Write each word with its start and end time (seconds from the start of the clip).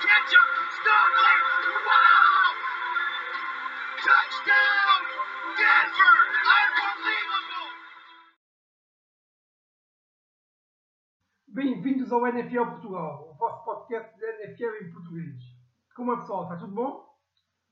sideline. 0.00 0.08
Can 0.08 0.08
they 0.08 0.08
catch 0.08 0.32
him? 0.32 0.46
Stumbling. 0.80 1.42
Wow! 1.86 2.50
Touchdown, 4.00 5.00
Denver! 5.56 6.16
Unbelievable! 6.56 7.68
Bem-vindos 11.48 12.12
ao 12.12 12.26
NFL 12.26 12.64
Portugal, 12.66 13.28
o 13.30 13.34
vosso 13.34 13.64
podcast 13.64 14.16
de 14.16 14.24
NFL 14.24 14.84
em 14.84 14.90
português. 14.92 15.36
Como 15.94 16.12
é 16.12 16.16
pessoal? 16.16 16.44
Está 16.44 16.56
tudo 16.56 16.74
bom? 16.74 17.06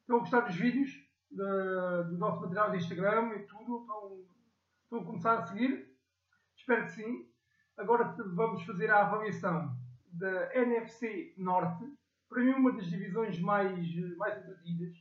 Estão 0.00 0.16
a 0.16 0.20
gostar 0.20 0.40
dos 0.40 0.54
vídeos, 0.56 0.90
da- 1.30 2.02
do 2.02 2.18
nosso 2.18 2.40
material 2.40 2.70
de 2.70 2.78
Instagram 2.78 3.34
e 3.36 3.46
tudo? 3.46 3.80
Estão, 3.80 4.24
estão 4.84 4.98
a 5.00 5.04
começar 5.04 5.38
a 5.38 5.46
seguir? 5.46 5.86
Espero 6.56 6.84
que 6.84 6.92
sim. 6.92 7.28
Agora 7.76 8.04
vamos 8.34 8.64
fazer 8.64 8.90
a 8.90 9.02
avaliação 9.06 9.76
da 10.12 10.52
NFC 10.54 11.34
Norte. 11.38 11.84
Para 12.28 12.42
mim, 12.42 12.52
uma 12.52 12.72
das 12.72 12.86
divisões 12.86 13.40
mais, 13.40 14.16
mais 14.16 14.38
entretidas, 14.38 14.94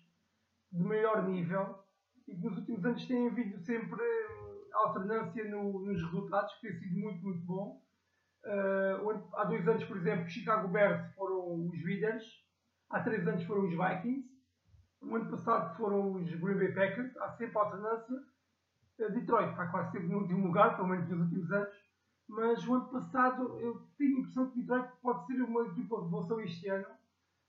de 0.72 0.84
maior 0.84 1.28
nível, 1.28 1.80
e 2.28 2.36
que 2.36 2.44
nos 2.44 2.58
últimos 2.58 2.86
anos 2.86 3.06
tem 3.06 3.28
havido 3.28 3.58
sempre 3.60 4.02
hum, 4.02 4.64
alternância 4.74 5.50
no- 5.50 5.86
nos 5.86 6.02
resultados, 6.04 6.54
que 6.56 6.68
tem 6.68 6.78
sido 6.80 6.98
muito, 7.00 7.24
muito 7.24 7.46
bom. 7.46 7.82
Uh, 8.46 9.36
há 9.36 9.44
dois 9.46 9.68
anos, 9.68 9.84
por 9.84 9.98
exemplo, 9.98 10.30
Chicago 10.30 10.68
Bears 10.70 11.14
foram 11.16 11.68
os 11.68 11.84
líderes, 11.84 12.24
há 12.90 13.02
três 13.02 13.28
anos 13.28 13.44
foram 13.44 13.66
os 13.66 13.72
Vikings, 13.72 14.26
o 15.02 15.16
ano 15.16 15.30
passado 15.30 15.76
foram 15.76 16.14
os 16.14 16.30
Green 16.30 16.58
Bay 16.58 16.74
Packers, 16.74 17.16
há 17.18 17.32
sempre 17.32 17.58
alternância. 17.58 18.16
Uh, 19.00 19.12
Detroit 19.14 19.50
está 19.52 19.68
quase 19.68 19.92
sempre 19.92 20.08
no 20.08 20.20
último 20.20 20.48
lugar, 20.48 20.76
pelo 20.78 20.88
menos 20.88 21.10
nos 21.10 21.20
últimos 21.22 21.52
anos, 21.52 21.76
mas 22.30 22.68
o 22.68 22.74
ano 22.76 22.90
passado 22.90 23.60
eu 23.60 23.80
tenho 23.98 24.18
a 24.18 24.20
impressão 24.22 24.50
que 24.52 24.60
Detroit 24.62 24.92
pode 25.02 25.26
ser 25.28 25.42
uma 25.42 25.62
equipa 25.68 25.96
de 25.98 26.04
revolução 26.04 26.40
este 26.42 26.70
ano, 26.70 26.88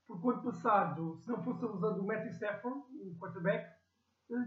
porque 0.08 0.26
o 0.26 0.30
ano 0.30 0.42
passado, 0.42 1.20
se 1.22 1.28
não 1.28 1.44
fosse 1.44 1.66
usando 1.66 2.00
o 2.00 2.06
Matthew 2.06 2.32
Stafford, 2.32 2.80
o 3.02 3.14
quarterback, 3.18 3.78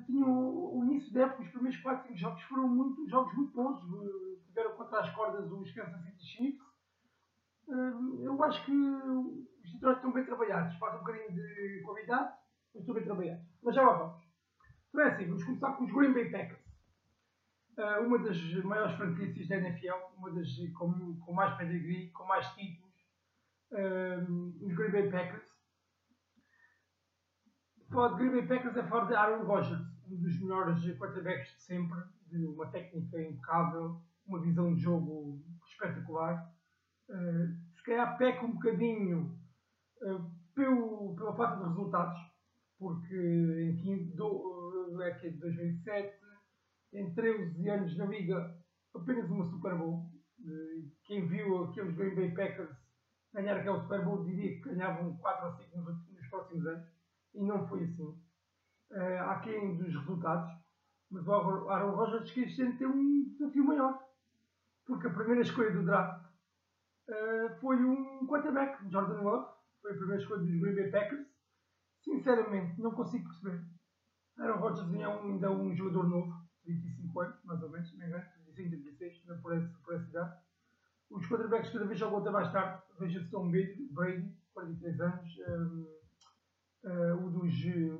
tinham 0.05 0.29
o, 0.29 0.83
início 0.85 1.13
da 1.13 1.21
época, 1.21 1.43
os 1.43 1.49
primeiros 1.49 1.79
4, 1.81 2.07
5 2.07 2.19
jogos 2.19 2.41
foram 2.43 2.67
muito, 2.67 3.07
jogos 3.07 3.33
muito 3.35 3.53
bons. 3.53 3.83
uh, 3.83 4.41
Tiveram 4.45 4.75
contra 4.75 4.99
as 4.99 5.09
cordas 5.15 5.51
os 5.51 5.71
Kansas 5.71 6.03
City 6.03 6.25
Chiefs. 6.25 6.67
Uh, 7.67 8.23
eu 8.23 8.43
acho 8.43 8.65
que 8.65 8.71
os 8.71 9.71
Detroit 9.73 9.97
estão 9.97 10.11
bem 10.11 10.25
trabalhados. 10.25 10.77
Falta 10.77 10.97
um 10.97 10.99
bocadinho 10.99 11.31
de 11.31 11.81
qualidade, 11.85 12.33
mas 12.73 12.81
estão 12.81 12.95
bem 12.95 13.03
trabalhados. 13.03 13.45
Mas 13.63 13.75
já 13.75 13.81
lá 13.83 13.93
vamos. 13.93 14.23
Então 14.89 15.01
é 15.01 15.07
assim, 15.07 15.25
vamos 15.27 15.43
começar 15.43 15.73
com 15.73 15.83
os 15.85 15.93
Green 15.93 16.13
Bay 16.13 16.29
Packers. 16.31 16.61
Uh, 17.77 18.05
uma 18.05 18.19
das 18.19 18.63
maiores 18.63 18.95
franquícias 18.97 19.47
da 19.47 19.55
NFL, 19.57 20.17
uma 20.17 20.31
das 20.31 20.47
com, 20.77 21.17
com 21.19 21.33
mais 21.33 21.55
pedigree, 21.55 22.11
com 22.11 22.25
mais 22.25 22.47
títulos, 22.53 22.91
os 24.61 24.75
Green 24.75 24.91
Bay 24.91 25.09
Packers. 25.09 25.50
Falar 27.91 28.15
de 28.15 28.15
Green 28.15 28.31
Bay 28.31 28.47
Packers 28.47 28.77
é 28.77 28.87
falar 28.87 29.05
de 29.05 29.15
Aaron 29.15 29.43
Rodgers, 29.43 29.81
um 30.09 30.15
dos 30.15 30.39
melhores 30.39 30.79
quarterbacks 30.97 31.53
de 31.55 31.61
sempre, 31.61 32.01
de 32.27 32.45
uma 32.45 32.65
técnica 32.67 33.21
impecável, 33.21 34.01
uma 34.25 34.39
visão 34.39 34.73
de 34.73 34.79
jogo 34.79 35.43
espetacular. 35.67 36.49
Uh, 37.09 37.53
se 37.75 37.83
calhar 37.83 38.17
peca 38.17 38.45
um 38.45 38.53
bocadinho 38.53 39.37
uh, 40.03 40.31
pelo, 40.55 41.15
pela 41.17 41.35
falta 41.35 41.57
de 41.57 41.67
resultados, 41.67 42.17
porque 42.79 43.13
em 43.13 43.75
15, 43.75 44.15
do, 44.15 44.87
uh, 44.95 45.01
é 45.01 45.11
que 45.11 45.27
é 45.27 45.31
de 45.31 45.37
2007, 45.39 46.17
em 46.93 47.13
13 47.13 47.69
anos 47.69 47.97
na 47.97 48.05
Liga, 48.05 48.57
apenas 48.95 49.29
uma 49.29 49.49
Super 49.49 49.77
Bowl. 49.77 50.09
Uh, 50.39 50.89
quem 51.03 51.27
viu 51.27 51.65
aqueles 51.65 51.93
Green 51.93 52.15
Bay 52.15 52.31
Packers 52.31 52.73
ganhar 53.33 53.57
aquele 53.57 53.81
Super 53.81 54.05
Bowl 54.05 54.23
diria 54.23 54.55
que 54.55 54.69
ganhavam 54.69 55.17
4 55.17 55.45
ou 55.45 55.53
5 55.53 55.77
nos, 55.77 56.09
nos 56.09 56.27
próximos 56.29 56.65
anos, 56.65 56.90
e 57.33 57.43
não 57.43 57.67
foi 57.67 57.83
assim. 57.83 58.07
Uh, 58.91 59.21
há 59.21 59.39
quem 59.39 59.77
dos 59.77 59.93
resultados, 59.95 60.51
mas 61.09 61.25
o 61.27 61.31
Aaron 61.69 61.95
Rodgers 61.95 62.35
este 62.35 62.61
ano 62.61 62.77
tem 62.77 62.87
um 62.87 63.29
desafio 63.29 63.65
maior, 63.65 63.99
porque 64.85 65.07
a 65.07 65.13
primeira 65.13 65.41
escolha 65.41 65.71
do 65.71 65.85
draft 65.85 66.25
uh, 67.09 67.59
foi 67.59 67.77
um 67.77 68.27
quarterback, 68.27 68.89
Jordan 68.89 69.21
Love, 69.21 69.53
foi 69.81 69.91
a 69.91 69.95
primeira 69.95 70.21
escolha 70.21 70.41
dos 70.41 70.59
Green 70.59 70.75
Bay 70.75 70.91
Packers. 70.91 71.27
Sinceramente, 72.01 72.81
não 72.81 72.91
consigo 72.91 73.27
perceber. 73.29 73.63
Aaron 74.37 74.59
Rodgers 74.59 74.93
é 74.93 75.07
um, 75.07 75.33
ainda 75.33 75.51
um 75.51 75.75
jogador 75.75 76.07
novo, 76.07 76.33
25 76.65 77.19
anos, 77.19 77.43
mais 77.43 77.61
ou 77.61 77.69
menos, 77.69 77.91
não 77.91 77.99
me 77.99 78.05
engano, 78.07 78.25
35, 78.55 78.83
36, 78.97 79.25
não 79.27 79.41
por, 79.41 79.55
esse, 79.55 79.73
por 79.83 79.93
essa 79.95 80.09
idade. 80.09 80.41
Os 81.09 81.27
quarterbacks 81.27 81.71
cada 81.71 81.85
vez 81.85 81.99
jogam 81.99 82.19
até 82.19 82.29
mais 82.29 82.51
tarde. 82.51 82.81
Veja-se 82.99 83.29
Tom 83.29 83.51
Brady, 83.51 83.87
Brady, 83.91 84.33
43 84.53 85.01
anos. 85.01 85.37
Um, 85.47 85.81
uh, 85.81 86.00
o 86.83 87.29
dos, 87.29 87.53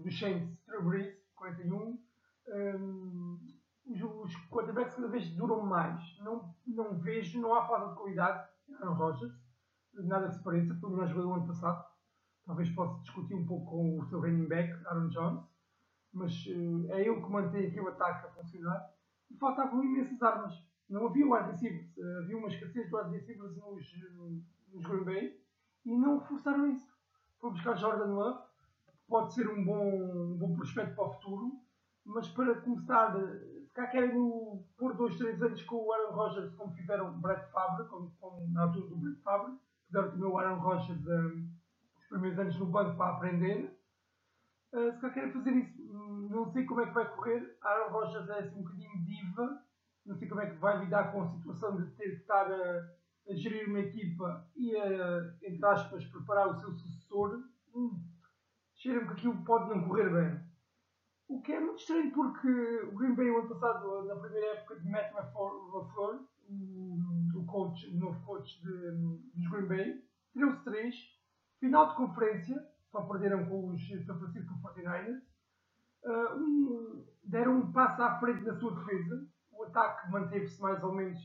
dos 0.04 0.20
Saints, 0.20 0.58
Drew 0.66 0.84
Brees, 0.84 1.16
41. 1.36 2.00
Um, 2.48 3.40
os, 3.86 4.02
os 4.02 4.36
quarterbacks 4.50 4.96
cada 4.96 5.08
vez 5.08 5.30
duram 5.36 5.62
mais. 5.66 6.18
Não, 6.20 6.54
não 6.68 6.98
vejo, 7.00 7.40
não 7.40 7.54
há 7.56 7.68
falta 7.68 7.90
de 7.90 7.96
qualidade. 7.96 8.50
Aaron 8.80 8.94
Rodgers, 8.94 9.34
nada 9.94 10.28
que 10.28 10.36
se 10.36 10.44
pareça, 10.44 10.76
foi 10.76 10.90
o 10.90 10.94
melhor 10.94 11.14
do 11.14 11.34
ano 11.34 11.48
passado. 11.48 11.86
Talvez 12.46 12.70
possa 12.72 13.02
discutir 13.02 13.36
um 13.36 13.46
pouco 13.46 13.70
com 13.70 14.00
o 14.00 14.06
seu 14.06 14.20
running 14.20 14.48
back, 14.48 14.72
Aaron 14.88 15.10
Jones, 15.10 15.44
mas 16.14 16.34
uh, 16.48 16.92
é 16.92 17.02
ele 17.02 17.22
que 17.22 17.30
mantém 17.30 17.68
aqui 17.68 17.80
o 17.80 17.88
ataque 17.88 18.28
a 18.28 18.32
funcionar. 18.32 18.90
E 19.30 19.38
faltavam 19.38 19.84
imensas 19.84 20.22
armas. 20.22 20.54
Não 20.90 21.08
havia 21.08 21.26
wide 21.26 21.52
receivers, 21.52 21.98
uh, 21.98 22.20
havia 22.24 22.38
uma 22.38 22.48
escassez 22.48 22.90
de 22.90 22.96
wide 22.96 23.38
nos, 23.38 23.58
nos 24.74 24.86
Green 24.86 25.04
Bay 25.04 25.42
e 25.86 25.96
não 25.96 26.20
forçaram 26.22 26.70
isso. 26.72 26.92
Foi 27.40 27.52
buscar 27.52 27.76
Jordan 27.76 28.14
Love, 28.14 28.44
pode 29.12 29.34
ser 29.34 29.48
um 29.50 29.64
bom, 29.66 30.32
um 30.32 30.38
bom 30.38 30.56
prospecto 30.56 30.96
para 30.96 31.04
o 31.04 31.14
futuro, 31.16 31.52
mas 32.06 32.30
para 32.30 32.62
começar, 32.62 33.14
se 33.14 33.72
cá 33.74 33.88
querem 33.88 34.12
pôr 34.78 34.96
dois, 34.96 35.18
três 35.18 35.40
anos 35.44 35.62
com 35.64 35.76
o 35.76 35.92
Aaron 35.92 36.16
Rodgers, 36.16 36.56
como 36.56 36.74
fizeram 36.74 37.10
o 37.10 37.20
Brett 37.20 37.52
Favre, 37.52 37.88
como, 37.90 38.10
como 38.22 38.48
na 38.54 38.64
altura 38.64 38.88
do 38.88 38.96
Brett 38.96 39.22
Favre, 39.22 39.54
fizeram 39.86 40.12
também 40.12 40.30
o 40.30 40.38
Aaron 40.40 40.60
Rodgers 40.62 41.06
um, 41.06 41.50
os 42.00 42.08
primeiros 42.08 42.40
anos 42.40 42.58
no 42.58 42.66
banco 42.68 42.96
para 42.96 43.16
aprender. 43.16 43.78
Uh, 44.72 44.94
se 44.94 45.02
cá 45.02 45.10
querem 45.10 45.34
fazer 45.34 45.52
isso, 45.52 45.84
não 46.30 46.50
sei 46.54 46.66
como 46.66 46.80
é 46.80 46.88
que 46.88 46.94
vai 46.94 47.14
correr. 47.14 47.58
Aaron 47.62 47.92
Rodgers 47.92 48.30
é 48.30 48.40
assim 48.40 48.60
um 48.60 48.64
bocadinho 48.64 49.04
diva, 49.04 49.62
não 50.06 50.16
sei 50.16 50.30
como 50.30 50.40
é 50.40 50.50
que 50.50 50.56
vai 50.56 50.80
lidar 50.80 51.12
com 51.12 51.24
a 51.24 51.28
situação 51.28 51.76
de 51.76 51.92
ter 51.98 52.12
que 52.12 52.22
estar 52.22 52.50
a, 52.50 52.90
a 53.30 53.36
gerir 53.36 53.68
uma 53.68 53.82
equipa 53.82 54.48
e 54.56 54.74
a, 54.78 55.36
entre 55.44 55.66
aspas, 55.66 56.06
preparar 56.06 56.48
o 56.48 56.56
seu 56.56 56.72
sucessor. 56.72 57.44
Hum, 57.76 58.02
cheira-me 58.82 59.06
que 59.08 59.14
aquilo 59.14 59.44
pode 59.44 59.70
não 59.70 59.88
correr 59.88 60.10
bem. 60.10 60.42
O 61.28 61.42
que 61.42 61.54
é 61.54 61.60
muito 61.60 61.80
estranho 61.80 62.12
porque 62.12 62.50
o 62.50 62.98
Green 62.98 63.16
Bay, 63.16 63.30
o 63.30 63.40
ano 63.40 63.50
passado, 63.50 64.06
na 64.06 64.16
primeira 64.16 64.58
época 64.58 64.80
de 64.80 64.90
Matt 64.90 65.14
LaFleur, 65.14 66.20
o, 67.36 67.46
coach, 67.46 67.88
o 67.88 67.98
novo 67.98 68.20
coach 68.26 68.62
dos 68.64 69.50
Green 69.50 69.68
Bay, 69.68 70.04
tirou-se 70.34 70.64
três, 70.64 70.96
final 71.60 71.90
de 71.90 71.96
conferência, 71.96 72.68
só 72.92 73.04
perderam 73.04 73.46
com 73.46 73.70
os 73.70 73.88
San 74.06 74.18
Francisco 74.18 74.54
49ers, 74.62 75.22
uh, 76.04 76.36
um, 76.36 77.06
deram 77.24 77.60
um 77.60 77.72
passo 77.72 78.02
à 78.02 78.20
frente 78.20 78.44
na 78.44 78.60
sua 78.60 78.76
defesa, 78.76 79.26
o 79.52 79.64
ataque 79.64 80.12
manteve-se 80.12 80.60
mais 80.60 80.84
ou 80.84 80.94
menos 80.94 81.20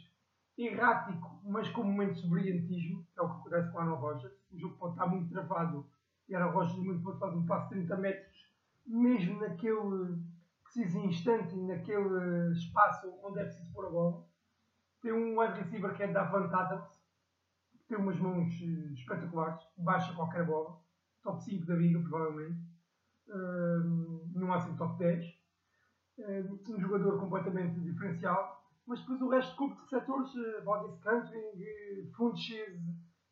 errático, 0.57 1.41
mas 1.45 1.69
com 1.71 1.83
momentos 1.83 2.23
de 2.23 2.29
brilhantismo, 2.29 3.05
é 3.17 3.23
o 3.23 3.29
que 3.29 3.41
acontece 3.41 3.73
com 3.73 3.79
o 3.79 3.81
Aaron 3.81 3.97
Rodgers. 3.97 4.35
O 4.53 4.59
jogo 4.59 4.77
pode 4.77 4.93
estar 4.93 5.07
muito 5.07 5.33
travado 5.33 5.87
e 6.29 6.35
era 6.35 6.47
Roger 6.47 6.77
muito 6.79 7.19
fazer 7.19 7.37
um 7.37 7.47
passo 7.47 7.69
de 7.69 7.87
30 7.87 7.97
metros, 7.97 8.53
mesmo 8.87 9.41
naquele 9.41 10.19
preciso 10.65 10.99
instante 10.99 11.57
naquele 11.57 12.53
espaço 12.53 13.09
onde 13.23 13.41
é 13.41 13.45
preciso 13.45 13.73
pôr 13.73 13.87
a 13.87 13.91
bola. 13.91 14.27
Tem 15.01 15.13
um 15.13 15.39
wide 15.39 15.61
receiver 15.61 15.95
que 15.95 16.03
é 16.03 16.13
Davant 16.13 16.53
Adams, 16.53 16.91
que 17.73 17.87
tem 17.89 17.99
umas 17.99 18.19
mãos 18.19 18.53
espetaculares, 18.93 19.63
baixa 19.79 20.15
qualquer 20.15 20.45
bola, 20.45 20.79
top 21.23 21.43
5 21.43 21.67
da 21.67 21.77
liga, 21.77 22.01
provavelmente, 22.01 22.61
um, 23.29 24.33
no 24.35 24.47
máximo 24.49 24.77
top 24.77 24.99
10. 24.99 25.25
Um 26.69 26.81
jogador 26.81 27.19
completamente 27.21 27.79
diferencial, 27.81 28.65
mas 28.87 29.01
depois 29.01 29.21
o 29.21 29.29
resto 29.29 29.57
corpo 29.57 29.83
de 29.83 29.89
setores, 29.91 30.35
uh, 30.35 30.65
body 30.65 30.97
scanting, 30.97 32.11
funches, 32.17 32.81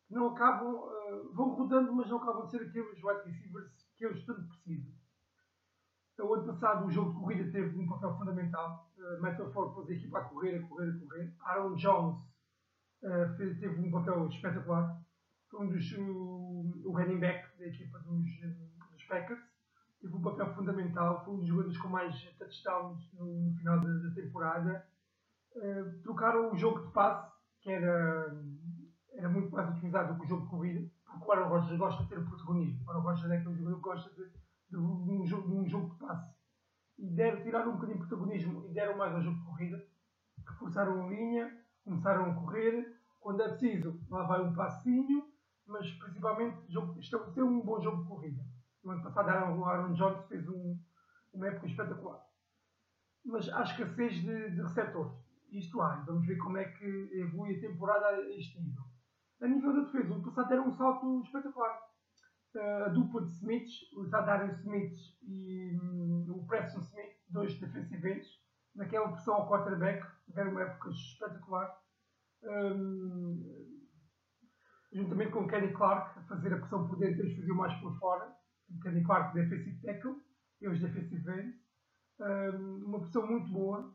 não 0.09 0.27
acabam, 0.27 0.75
uh, 0.75 1.33
vão 1.33 1.55
rodando, 1.55 1.93
mas 1.93 2.09
não 2.09 2.17
acabam 2.17 2.45
de 2.45 2.51
ser 2.51 2.67
aqueles 2.67 3.03
wide 3.03 3.21
receivers 3.25 3.71
que 3.97 4.05
eles 4.05 4.25
tanto 4.25 4.47
precisam. 4.47 4.93
O 6.19 6.33
ano 6.33 6.45
passado 6.45 6.85
o 6.85 6.91
jogo 6.91 7.11
de 7.11 7.19
corrida 7.19 7.51
teve 7.51 7.77
um 7.77 7.87
papel 7.87 8.17
fundamental. 8.17 8.89
Uh, 8.97 9.51
Ford 9.51 9.73
pôs 9.73 9.89
a 9.89 9.93
equipa 9.93 10.19
a 10.19 10.23
correr, 10.23 10.57
a 10.57 10.67
correr, 10.67 10.89
a 10.89 10.99
correr. 10.99 11.35
Aaron 11.41 11.75
Jones 11.75 12.17
uh, 13.03 13.35
fez, 13.35 13.59
teve 13.59 13.81
um 13.81 13.91
papel 13.91 14.27
espetacular. 14.27 14.97
Foi 15.49 15.65
um 15.65 15.69
dos, 15.69 15.91
o, 15.97 16.81
o 16.85 16.91
running 16.91 17.19
back 17.19 17.57
da 17.57 17.67
equipa 17.67 17.99
dos, 17.99 18.25
dos 18.91 19.03
Packers. 19.07 19.41
Teve 20.01 20.15
um 20.15 20.21
papel 20.21 20.53
fundamental. 20.55 21.25
Foi 21.25 21.33
um 21.33 21.37
dos 21.39 21.47
jogadores 21.47 21.77
com 21.77 21.89
mais 21.89 22.15
touchdowns 22.37 23.11
no, 23.13 23.49
no 23.49 23.57
final 23.57 23.81
da, 23.81 23.89
da 23.89 24.15
temporada. 24.15 24.87
Uh, 25.55 26.01
trocaram 26.01 26.53
o 26.53 26.57
jogo 26.57 26.85
de 26.85 26.91
passe, 26.93 27.31
que 27.61 27.71
era, 27.71 28.33
era 29.17 29.29
muito 29.29 29.51
mais 29.51 29.69
utilizado 29.69 30.13
do 30.13 30.19
que 30.19 30.25
o 30.25 30.29
jogo 30.29 30.43
de 30.43 30.49
corrida, 30.49 30.91
porque 31.05 31.25
o 31.25 31.31
Aaron 31.31 31.49
Rodgers 31.49 31.77
gosta 31.77 32.03
de 32.03 32.09
ter 32.09 32.19
o 32.19 32.25
protagonismo. 32.25 32.85
O 32.85 32.89
Aaron 32.89 33.01
Rodgers 33.01 33.31
é 33.31 33.37
aquele 33.37 33.55
jogador 33.55 33.75
que 33.75 33.81
gosta 33.81 34.09
de, 34.09 34.31
de, 34.69 34.77
um, 34.77 35.25
jogo, 35.25 35.47
de 35.47 35.53
um 35.53 35.67
jogo 35.67 35.93
de 35.93 35.99
passe. 35.99 36.35
E 36.97 37.09
deram, 37.09 37.41
tiraram 37.41 37.71
um 37.71 37.75
bocadinho 37.75 37.99
de 37.99 38.07
protagonismo 38.07 38.65
e 38.69 38.73
deram 38.73 38.97
mais 38.97 39.13
ao 39.13 39.21
jogo 39.21 39.37
de 39.37 39.45
corrida. 39.45 39.85
Reforçaram 40.47 41.05
a 41.05 41.09
linha, 41.09 41.65
começaram 41.83 42.31
a 42.31 42.35
correr. 42.35 42.95
Quando 43.19 43.41
é 43.41 43.49
preciso, 43.49 43.99
lá 44.09 44.23
vai 44.23 44.41
um 44.41 44.53
passinho, 44.53 45.25
mas 45.65 45.89
principalmente 45.91 46.57
estabeleceu 46.99 47.47
um 47.47 47.61
bom 47.61 47.81
jogo 47.81 48.03
de 48.03 48.07
corrida. 48.07 48.43
No 48.83 48.91
ano 48.91 49.03
passado, 49.03 49.59
o 49.59 49.65
Aaron 49.65 49.93
Jones 49.93 50.25
fez 50.27 50.47
um, 50.47 50.79
uma 51.33 51.47
época 51.47 51.65
espetacular. 51.65 52.23
Mas 53.25 53.49
há 53.49 53.63
escassez 53.63 54.13
de, 54.21 54.51
de 54.51 54.61
receptores. 54.61 55.11
Isto 55.51 55.81
há. 55.81 55.95
Vamos 56.05 56.27
ver 56.27 56.37
como 56.37 56.57
é 56.57 56.65
que 56.65 56.85
evolui 57.13 57.55
a 57.55 57.61
temporada 57.61 58.05
a 58.07 58.29
este 58.37 58.61
nível. 58.61 58.84
A 59.41 59.47
nível 59.47 59.73
da 59.73 59.81
defesa, 59.81 60.13
o 60.13 60.23
passado 60.23 60.53
era 60.53 60.61
um 60.61 60.71
salto 60.71 61.21
espetacular. 61.23 61.79
A 62.85 62.89
dupla 62.89 63.25
de 63.25 63.33
Smiths, 63.33 63.91
o 63.97 64.05
Zadarius 64.05 64.59
Smith 64.59 64.97
e 65.23 65.77
um, 65.77 66.25
o 66.31 66.47
Preston 66.47 66.79
Smith, 66.79 67.17
dois 67.29 67.59
defensivos, 67.59 68.25
naquela 68.73 69.11
pressão 69.11 69.35
ao 69.35 69.49
quarterback, 69.49 70.05
tiveram 70.25 70.51
uma 70.51 70.61
época 70.61 70.89
espetacular. 70.89 71.77
Um, 72.43 73.75
juntamente 74.93 75.31
com 75.31 75.41
o 75.41 75.47
Kenny 75.47 75.73
Clark, 75.73 76.17
a 76.17 76.23
fazer 76.23 76.53
a 76.53 76.57
pressão 76.57 76.87
por 76.87 76.97
dentro, 76.97 77.25
eles 77.25 77.45
mais 77.47 77.73
por 77.81 77.97
fora. 77.99 78.33
O 78.69 78.79
Kenny 78.79 79.03
Clark, 79.03 79.33
defensive 79.33 79.81
tackle, 79.81 80.15
e 80.61 80.69
os 80.69 80.79
defensive 80.79 81.29
ends. 81.29 81.55
Um, 82.21 82.85
uma 82.85 83.01
pressão 83.01 83.27
muito 83.27 83.51
boa. 83.51 83.93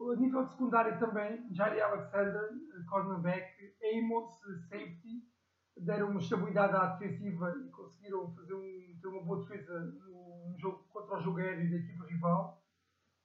A 0.00 0.16
nível 0.16 0.44
de 0.44 0.50
secundário 0.50 0.98
também, 0.98 1.46
Jari 1.54 1.80
Alexander, 1.80 2.50
cornerback, 2.88 3.74
Amos, 3.82 4.40
safety, 4.68 5.22
deram 5.76 6.10
uma 6.10 6.20
estabilidade 6.20 6.74
à 6.74 6.86
defensiva 6.86 7.54
e 7.64 7.70
conseguiram 7.70 8.32
fazer 8.34 8.54
um, 8.54 8.98
ter 9.00 9.08
uma 9.08 9.22
boa 9.22 9.42
defesa 9.42 9.80
no, 9.80 10.54
jogo, 10.58 10.84
contra 10.92 11.18
o 11.18 11.20
jogo 11.20 11.38
aéreo 11.38 11.70
da 11.70 11.76
equipa 11.76 12.06
rival. 12.06 12.62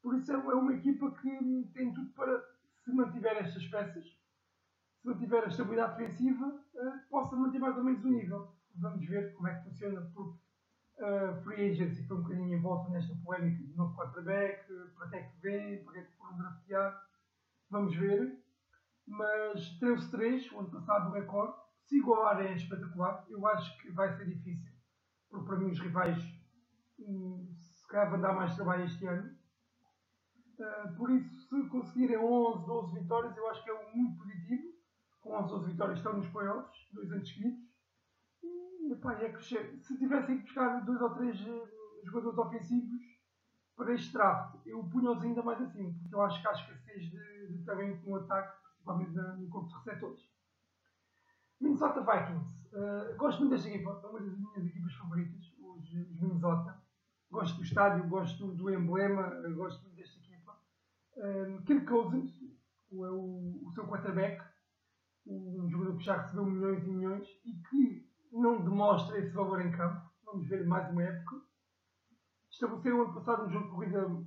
Por 0.01 0.15
isso 0.15 0.31
é, 0.31 0.35
é 0.35 0.37
uma 0.37 0.73
equipa 0.73 1.11
que 1.11 1.71
tem 1.73 1.93
tudo 1.93 2.11
para, 2.13 2.39
se 2.83 2.91
mantiver 2.93 3.37
estas 3.37 3.65
peças, 3.67 4.05
se 4.05 5.07
mantiver 5.07 5.43
a 5.43 5.47
estabilidade 5.47 5.97
defensiva, 5.97 6.45
uh, 6.47 7.09
possa 7.09 7.35
manter 7.35 7.59
mais 7.59 7.77
ou 7.77 7.83
menos 7.83 8.03
o 8.03 8.09
nível. 8.09 8.55
Vamos 8.75 9.05
ver 9.07 9.33
como 9.33 9.47
é 9.47 9.55
que 9.55 9.69
funciona, 9.69 10.01
porque 10.13 10.39
uh, 10.99 11.41
Free 11.43 11.71
Agency 11.71 12.05
foi 12.07 12.17
um 12.17 12.21
bocadinho 12.21 12.53
em 12.53 12.61
volta 12.61 12.89
nesta 12.89 13.15
polémica 13.23 13.63
de 13.63 13.75
novo 13.75 13.95
quarterback, 13.95 14.65
para 14.95 15.09
que 15.09 15.15
é 15.15 15.23
que 15.23 15.41
vem, 15.41 15.83
para 15.83 15.93
que 15.93 15.99
é 15.99 16.03
que 16.03 16.17
foram 16.17 16.37
draftear. 16.37 17.03
Vamos 17.69 17.95
ver. 17.95 18.37
Mas 19.07 19.79
13-3, 19.79 20.51
o 20.53 20.59
ano 20.59 20.71
passado 20.71 21.09
o 21.09 21.13
recorde. 21.13 21.57
Se 21.87 21.97
igualar 21.97 22.39
é 22.41 22.53
espetacular. 22.53 23.25
Eu 23.29 23.45
acho 23.47 23.81
que 23.81 23.91
vai 23.91 24.15
ser 24.15 24.27
difícil, 24.27 24.71
porque 25.29 25.47
para 25.47 25.57
mim 25.57 25.71
os 25.71 25.79
rivais 25.79 26.17
um, 26.99 27.47
se 27.55 27.87
calhar 27.87 28.11
vão 28.11 28.21
dar 28.21 28.33
mais 28.33 28.55
trabalho 28.55 28.85
este 28.85 29.05
ano. 29.07 29.35
Uh, 30.59 30.95
por 30.95 31.09
isso, 31.09 31.33
se 31.47 31.69
conseguirem 31.69 32.17
11, 32.17 32.65
12 32.65 32.99
vitórias, 32.99 33.37
eu 33.37 33.49
acho 33.49 33.63
que 33.63 33.71
é 33.71 33.95
muito 33.95 34.17
positivo. 34.17 34.73
Com 35.21 35.33
11, 35.35 35.49
12 35.49 35.71
vitórias 35.71 35.97
estão 35.97 36.13
nos 36.13 36.27
playoffs, 36.27 36.77
dois 36.93 37.11
anos 37.11 37.27
seguidos. 37.27 37.68
É. 38.91 39.77
Se 39.81 39.97
tivessem 39.97 40.37
que 40.37 40.43
buscar 40.43 40.83
dois 40.83 40.99
ou 41.01 41.09
três 41.11 41.39
uh, 41.41 41.67
jogadores 42.03 42.37
ofensivos 42.37 43.01
para 43.75 43.93
este 43.93 44.11
draft, 44.11 44.55
eu 44.65 44.83
punha-os 44.85 45.23
ainda 45.23 45.43
mais 45.43 45.61
assim, 45.61 45.93
porque 45.93 46.15
eu 46.15 46.21
acho 46.21 46.41
que 46.41 46.47
há 46.47 46.51
escassez 46.51 47.03
de, 47.11 47.47
de 47.57 47.63
talento 47.65 48.09
no 48.09 48.15
ataque, 48.15 48.57
principalmente 48.63 49.11
no 49.11 49.49
corpo 49.49 49.69
de 49.69 49.75
receptores. 49.75 50.21
Minnesota 51.61 52.01
Vikings. 52.01 52.59
Uh, 52.73 53.15
gosto 53.17 53.39
muito 53.39 53.51
desta 53.51 53.69
equipa, 53.69 54.01
é 54.03 54.07
uma 54.07 54.19
das 54.19 54.37
minhas 54.37 54.65
equipas 54.65 54.93
favoritas, 54.95 55.53
os, 55.59 55.93
os 55.93 56.21
Minnesota. 56.21 56.81
Gosto 57.31 57.57
do 57.57 57.63
estádio, 57.63 58.07
gosto 58.07 58.51
do 58.53 58.69
emblema, 58.71 59.29
gosto 59.51 59.83
muito 59.83 59.97
desta 59.97 60.17
equipa. 60.17 60.59
Kirk 61.67 61.85
Cousins, 61.85 62.31
o, 62.89 63.05
o, 63.05 63.67
o 63.67 63.71
seu 63.73 63.85
quarterback, 63.87 64.43
um 65.27 65.69
jogador 65.69 65.97
que 65.97 66.03
já 66.03 66.17
recebeu 66.17 66.45
milhões 66.45 66.83
e 66.83 66.89
milhões 66.89 67.27
e 67.45 67.53
que 67.69 68.08
não 68.31 68.63
demonstra 68.63 69.17
esse 69.19 69.31
valor 69.33 69.61
em 69.61 69.71
campo. 69.71 70.09
Vamos 70.23 70.47
ver 70.47 70.65
mais 70.65 70.89
uma 70.91 71.03
época. 71.03 71.41
Estabeleceram 72.51 73.03
ano 73.03 73.13
passado 73.13 73.45
um 73.45 73.49
jogo 73.49 73.65
de 73.65 73.71
corrida 73.71 74.25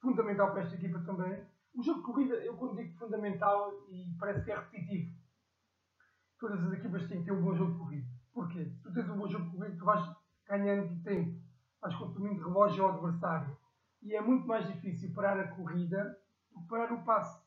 fundamental 0.00 0.52
para 0.52 0.62
esta 0.62 0.74
equipa 0.74 0.98
também. 1.00 1.44
O 1.74 1.82
jogo 1.82 2.00
de 2.00 2.06
corrida, 2.06 2.34
eu 2.36 2.56
quando 2.56 2.76
digo 2.76 2.98
fundamental 2.98 3.72
e 3.90 4.14
parece 4.18 4.44
que 4.44 4.50
é 4.50 4.56
repetitivo, 4.56 5.16
todas 6.38 6.64
as 6.64 6.72
equipas 6.72 7.06
têm 7.06 7.20
que 7.20 7.26
ter 7.26 7.32
um 7.32 7.42
bom 7.42 7.54
jogo 7.54 7.72
de 7.72 7.78
corrida. 7.78 8.08
Porquê? 8.32 8.64
Se 8.64 8.82
tu 8.82 8.92
tens 8.92 9.08
um 9.08 9.16
bom 9.16 9.28
jogo 9.28 9.44
de 9.44 9.56
corrida, 9.56 9.76
tu 9.76 9.84
vais 9.84 10.16
ganhando 10.46 11.02
tempo, 11.02 11.40
vais 11.80 11.94
consumindo 11.94 12.42
relógio 12.42 12.84
ao 12.84 12.94
adversário. 12.94 13.56
E 14.02 14.14
é 14.14 14.20
muito 14.20 14.46
mais 14.46 14.66
difícil 14.66 15.12
parar 15.14 15.38
a 15.38 15.48
corrida 15.48 16.18
do 16.52 16.60
que 16.62 16.68
parar 16.68 16.92
o 16.92 17.04
passe. 17.04 17.40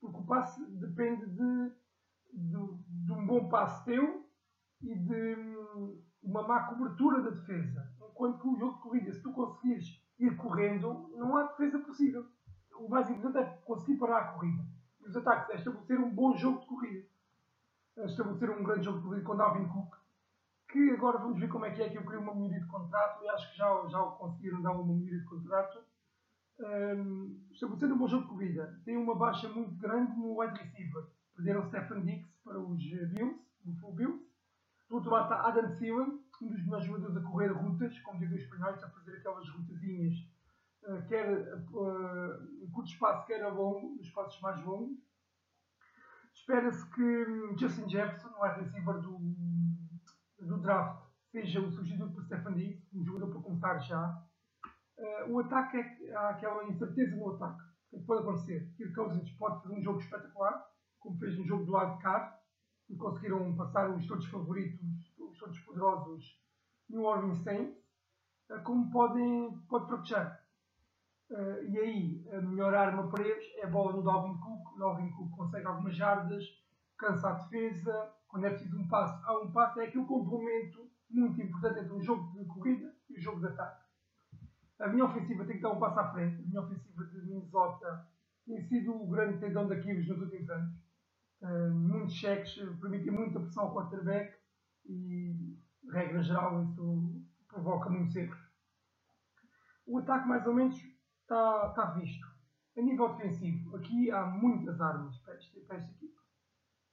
Porque 0.00 0.18
o 0.18 0.24
passe 0.24 0.64
depende 0.72 1.26
de, 1.26 1.72
de, 2.32 2.56
de 3.04 3.12
um 3.12 3.26
bom 3.26 3.48
passe 3.48 3.84
teu 3.84 4.29
e 4.82 4.94
de 4.94 5.34
hum, 5.36 6.02
uma 6.22 6.46
má 6.46 6.64
cobertura 6.64 7.22
da 7.22 7.30
defesa. 7.30 7.92
Enquanto 8.10 8.40
que 8.40 8.48
o 8.48 8.58
jogo 8.58 8.74
de 8.74 8.82
corrida, 8.82 9.12
se 9.12 9.22
tu 9.22 9.32
conseguires 9.32 10.02
ir 10.18 10.36
correndo, 10.36 11.10
não 11.16 11.36
há 11.36 11.44
defesa 11.44 11.78
possível. 11.78 12.26
O 12.76 12.88
mais 12.88 13.08
importante 13.10 13.48
é 13.48 13.56
conseguir 13.64 13.98
parar 13.98 14.18
a 14.18 14.32
corrida. 14.32 14.62
E 15.00 15.08
os 15.08 15.16
ataques 15.16 15.50
é 15.50 15.56
estabelecer 15.56 15.98
um 15.98 16.14
bom 16.14 16.36
jogo 16.36 16.60
de 16.60 16.66
corrida. 16.66 17.06
É 17.96 18.04
estabelecer 18.04 18.50
um 18.50 18.62
grande 18.62 18.84
jogo 18.84 18.98
de 18.98 19.04
corrida 19.04 19.24
com 19.24 19.36
Dalvin 19.36 19.68
Cook, 19.68 19.96
que 20.70 20.90
agora 20.90 21.18
vamos 21.18 21.40
ver 21.40 21.48
como 21.48 21.64
é 21.64 21.70
que 21.70 21.82
é 21.82 21.88
que 21.88 21.98
eu 21.98 22.02
queria 22.02 22.20
uma 22.20 22.34
melhoria 22.34 22.60
de 22.60 22.66
contrato 22.66 23.24
e 23.24 23.28
acho 23.28 23.50
que 23.50 23.58
já, 23.58 23.88
já 23.88 23.98
conseguiram 24.02 24.62
dar 24.62 24.72
uma 24.72 24.84
melhoria 24.84 25.18
de 25.18 25.24
contrato. 25.24 25.78
Um, 26.60 27.40
estabelecer 27.50 27.90
um 27.90 27.98
bom 27.98 28.06
jogo 28.06 28.24
de 28.24 28.28
corrida. 28.28 28.80
Tem 28.84 28.96
uma 28.96 29.14
baixa 29.14 29.48
muito 29.48 29.74
grande 29.76 30.14
no 30.16 30.40
wide 30.40 30.58
receiver. 30.58 31.06
Perderam 31.34 31.66
Stephen 31.68 32.02
Dix 32.02 32.28
para 32.44 32.60
os 32.60 32.78
Bills, 32.78 33.40
o 33.64 33.72
Full 33.80 33.94
Bills 33.94 34.29
do 34.90 34.96
outro 34.96 35.10
lado 35.10 35.32
está 35.32 35.46
Adam 35.46 35.72
Thielen, 35.76 36.20
um 36.42 36.48
dos 36.48 36.64
melhores 36.64 36.84
jogadores 36.84 37.16
a 37.16 37.20
correr 37.20 37.52
rutas, 37.52 37.96
como 38.00 38.18
dizem 38.18 38.38
os 38.38 38.42
espanhóis, 38.42 38.82
a 38.82 38.90
fazer 38.90 39.16
aquelas 39.18 39.48
rutazinhas, 39.48 40.14
uh, 40.82 41.06
quer 41.06 41.30
uh, 41.30 42.64
em 42.64 42.70
curto 42.72 42.90
espaço, 42.90 43.24
quer 43.26 43.40
a 43.44 43.48
longo, 43.48 43.94
nos 43.94 44.06
espaços 44.06 44.40
mais 44.40 44.60
longos. 44.64 44.98
Espera-se 46.34 46.84
que 46.90 47.02
um, 47.02 47.56
Justin 47.56 47.88
Jefferson, 47.88 48.30
o 48.30 48.42
receiver 48.42 49.00
do, 49.00 49.18
do 50.40 50.58
draft, 50.58 51.06
seja 51.30 51.60
o 51.60 51.70
substituto 51.70 52.12
para 52.12 52.24
Stephen 52.24 52.54
Diggs, 52.54 52.88
um 52.92 53.04
jogador 53.04 53.30
para 53.30 53.42
começar 53.42 53.78
já. 53.78 54.26
Uh, 54.98 55.30
o 55.30 55.38
ataque, 55.38 55.76
é, 55.76 56.16
há 56.16 56.30
aquela 56.30 56.64
incerteza 56.64 57.14
no 57.14 57.36
ataque. 57.36 57.62
O 57.92 58.00
que 58.00 58.06
pode 58.06 58.22
acontecer? 58.22 58.72
Kirk 58.76 58.92
Cousins 58.94 59.30
pode 59.32 59.62
fazer 59.62 59.74
um 59.74 59.82
jogo 59.82 60.00
espetacular, 60.00 60.66
como 60.98 61.16
fez 61.18 61.38
no 61.38 61.46
jogo 61.46 61.64
do 61.64 61.72
cá, 61.98 62.39
e 62.90 62.96
conseguiram 62.96 63.54
passar 63.56 63.88
os 63.90 64.06
todos 64.06 64.26
favoritos, 64.26 64.80
os 65.18 65.38
todos 65.38 65.58
poderosos 65.60 66.38
New 66.88 67.04
Orleans 67.04 67.38
Saints, 67.44 67.78
eh, 68.50 68.58
como 68.58 68.90
podem, 68.90 69.56
pode 69.68 69.86
fraquejar. 69.86 70.44
Uh, 71.30 71.62
e 71.68 71.78
aí, 71.78 72.28
a 72.32 72.40
melhor 72.40 72.74
arma 72.74 73.08
para 73.08 73.22
eles 73.22 73.44
é 73.58 73.64
a 73.64 73.70
bola 73.70 73.92
no 73.92 74.02
Dalvin 74.02 74.36
Cook. 74.38 74.74
O 74.74 74.78
Dalvin 74.80 75.10
Cook 75.12 75.30
consegue 75.30 75.64
algumas 75.64 75.94
jardas, 75.94 76.44
cansa 76.98 77.28
a 77.28 77.32
defesa. 77.34 78.12
Quando 78.26 78.46
é 78.46 78.50
preciso 78.50 78.76
um 78.76 78.88
passo, 78.88 79.24
há 79.24 79.40
um 79.40 79.52
passo. 79.52 79.80
É 79.80 79.86
aquele 79.86 80.04
complemento 80.04 80.90
muito 81.08 81.40
importante 81.40 81.78
entre 81.78 81.92
o 81.92 82.02
jogo 82.02 82.36
de 82.36 82.44
corrida 82.46 82.92
e 83.08 83.16
o 83.16 83.20
jogo 83.20 83.38
de 83.38 83.46
ataque. 83.46 83.84
A 84.80 84.88
minha 84.88 85.04
ofensiva 85.04 85.44
tem 85.44 85.56
que 85.56 85.62
dar 85.62 85.70
um 85.70 85.78
passo 85.78 86.00
à 86.00 86.10
frente. 86.10 86.42
A 86.42 86.46
minha 86.46 86.62
ofensiva 86.62 87.04
de 87.04 87.22
Minnesota 87.24 88.08
tem 88.44 88.60
sido 88.62 88.92
o 88.92 89.08
grande 89.08 89.38
tendão 89.38 89.68
daqueles 89.68 90.08
nos 90.08 90.20
últimos 90.20 90.50
anos 90.50 90.89
uh, 91.42 91.70
muitos 91.70 92.14
cheques, 92.14 92.54
permitem 92.80 93.12
muita 93.12 93.40
pressão 93.40 93.64
ao 93.64 93.74
quarterback 93.74 94.34
e, 94.86 95.58
regra 95.90 96.22
geral, 96.22 96.62
isso 96.62 97.22
provoca 97.48 97.90
muitos 97.90 98.14
erros. 98.16 98.38
O 99.86 99.98
ataque, 99.98 100.28
mais 100.28 100.46
ou 100.46 100.54
menos, 100.54 100.76
está, 101.22 101.68
está 101.68 101.84
visto. 101.92 102.26
A 102.78 102.82
nível 102.82 103.14
defensivo, 103.14 103.76
aqui 103.76 104.10
há 104.10 104.24
muitas 104.26 104.80
armas 104.80 105.18
para 105.18 105.34
esta, 105.34 105.60
para 105.62 105.76
esta 105.76 105.90
equipa. 105.92 106.20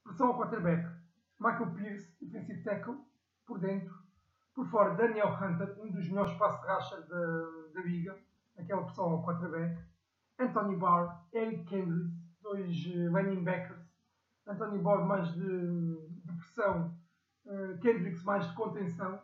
Pressão 0.02 0.28
ao 0.28 0.38
quarterback. 0.38 0.98
Michael 1.38 1.72
Pierce, 1.74 2.16
defensive 2.20 2.62
tackle, 2.64 2.96
por 3.46 3.60
dentro. 3.60 3.94
Por 4.54 4.66
fora, 4.66 4.96
Daniel 4.96 5.28
Hunter, 5.28 5.78
um 5.80 5.92
dos 5.92 6.08
melhores 6.08 6.36
passos 6.36 6.66
racha 6.66 7.00
da, 7.02 7.70
da 7.74 7.82
liga. 7.82 8.18
Aquela 8.58 8.82
pressão 8.82 9.04
ao 9.04 9.24
quarterback. 9.24 9.80
Anthony 10.40 10.76
Barr, 10.76 11.24
Eric 11.32 11.64
Kendrick, 11.64 12.10
dois 12.42 12.86
uh, 12.86 13.12
running 13.12 13.44
backers 13.44 13.77
Anthony 14.48 14.78
Borg 14.78 15.06
mais 15.06 15.30
de, 15.34 16.08
de 16.24 16.32
pressão, 16.32 16.96
uh, 17.44 17.78
Kendricks 17.80 18.24
mais 18.24 18.48
de 18.48 18.54
contenção, 18.54 19.20